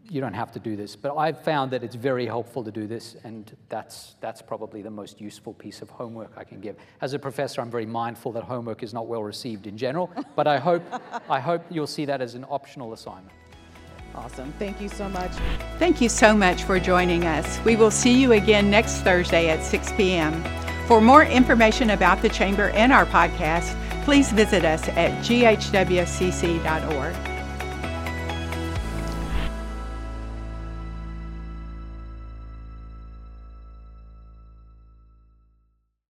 you 0.10 0.22
don't 0.22 0.34
have 0.34 0.52
to 0.52 0.60
do 0.60 0.76
this, 0.76 0.96
but 0.96 1.16
I've 1.18 1.42
found 1.42 1.72
that 1.72 1.84
it's 1.84 1.96
very 1.96 2.26
helpful 2.26 2.64
to 2.64 2.72
do 2.72 2.88
this, 2.88 3.16
and 3.24 3.56
that's, 3.70 4.16
that's 4.22 4.42
probably 4.42 4.82
the 4.82 4.90
most 4.90 5.20
useful 5.20 5.54
piece 5.54 5.82
of 5.82 5.90
homework 5.90 6.34
I 6.38 6.44
can 6.44 6.60
give. 6.60 6.76
As 7.02 7.14
a 7.14 7.20
professor, 7.20 7.62
I'm 7.62 7.72
very 7.72 7.86
mindful 7.86 8.32
that 8.34 8.44
homework 8.44 8.84
is 8.84 8.94
not 8.94 9.08
well 9.08 9.24
received 9.24 9.68
in 9.68 9.78
general, 9.78 10.12
but 10.36 10.48
I 10.48 10.60
hope, 10.60 10.84
I 11.30 11.40
hope 11.40 11.64
you'll 11.70 11.88
see 11.88 12.06
that 12.06 12.22
as 12.22 12.36
an 12.36 12.46
optional 12.50 12.94
assignment. 12.94 13.32
Awesome. 14.14 14.54
Thank 14.60 14.80
you 14.80 14.88
so 14.88 15.10
much. 15.10 15.32
Thank 15.78 16.00
you 16.00 16.08
so 16.08 16.34
much 16.34 16.64
for 16.64 16.80
joining 16.80 17.26
us. 17.26 17.60
We 17.66 17.76
will 17.76 17.92
see 17.92 18.20
you 18.20 18.32
again 18.32 18.70
next 18.70 19.02
Thursday 19.02 19.50
at 19.50 19.62
6 19.62 19.92
p.m. 19.94 20.42
For 20.88 21.02
more 21.02 21.26
information 21.26 21.90
about 21.90 22.22
the 22.22 22.30
Chamber 22.30 22.70
and 22.70 22.94
our 22.94 23.06
podcast, 23.06 23.76
please 24.06 24.32
visit 24.32 24.64
us 24.64 24.88
at 24.90 25.12
ghwcc.org. 25.26 27.35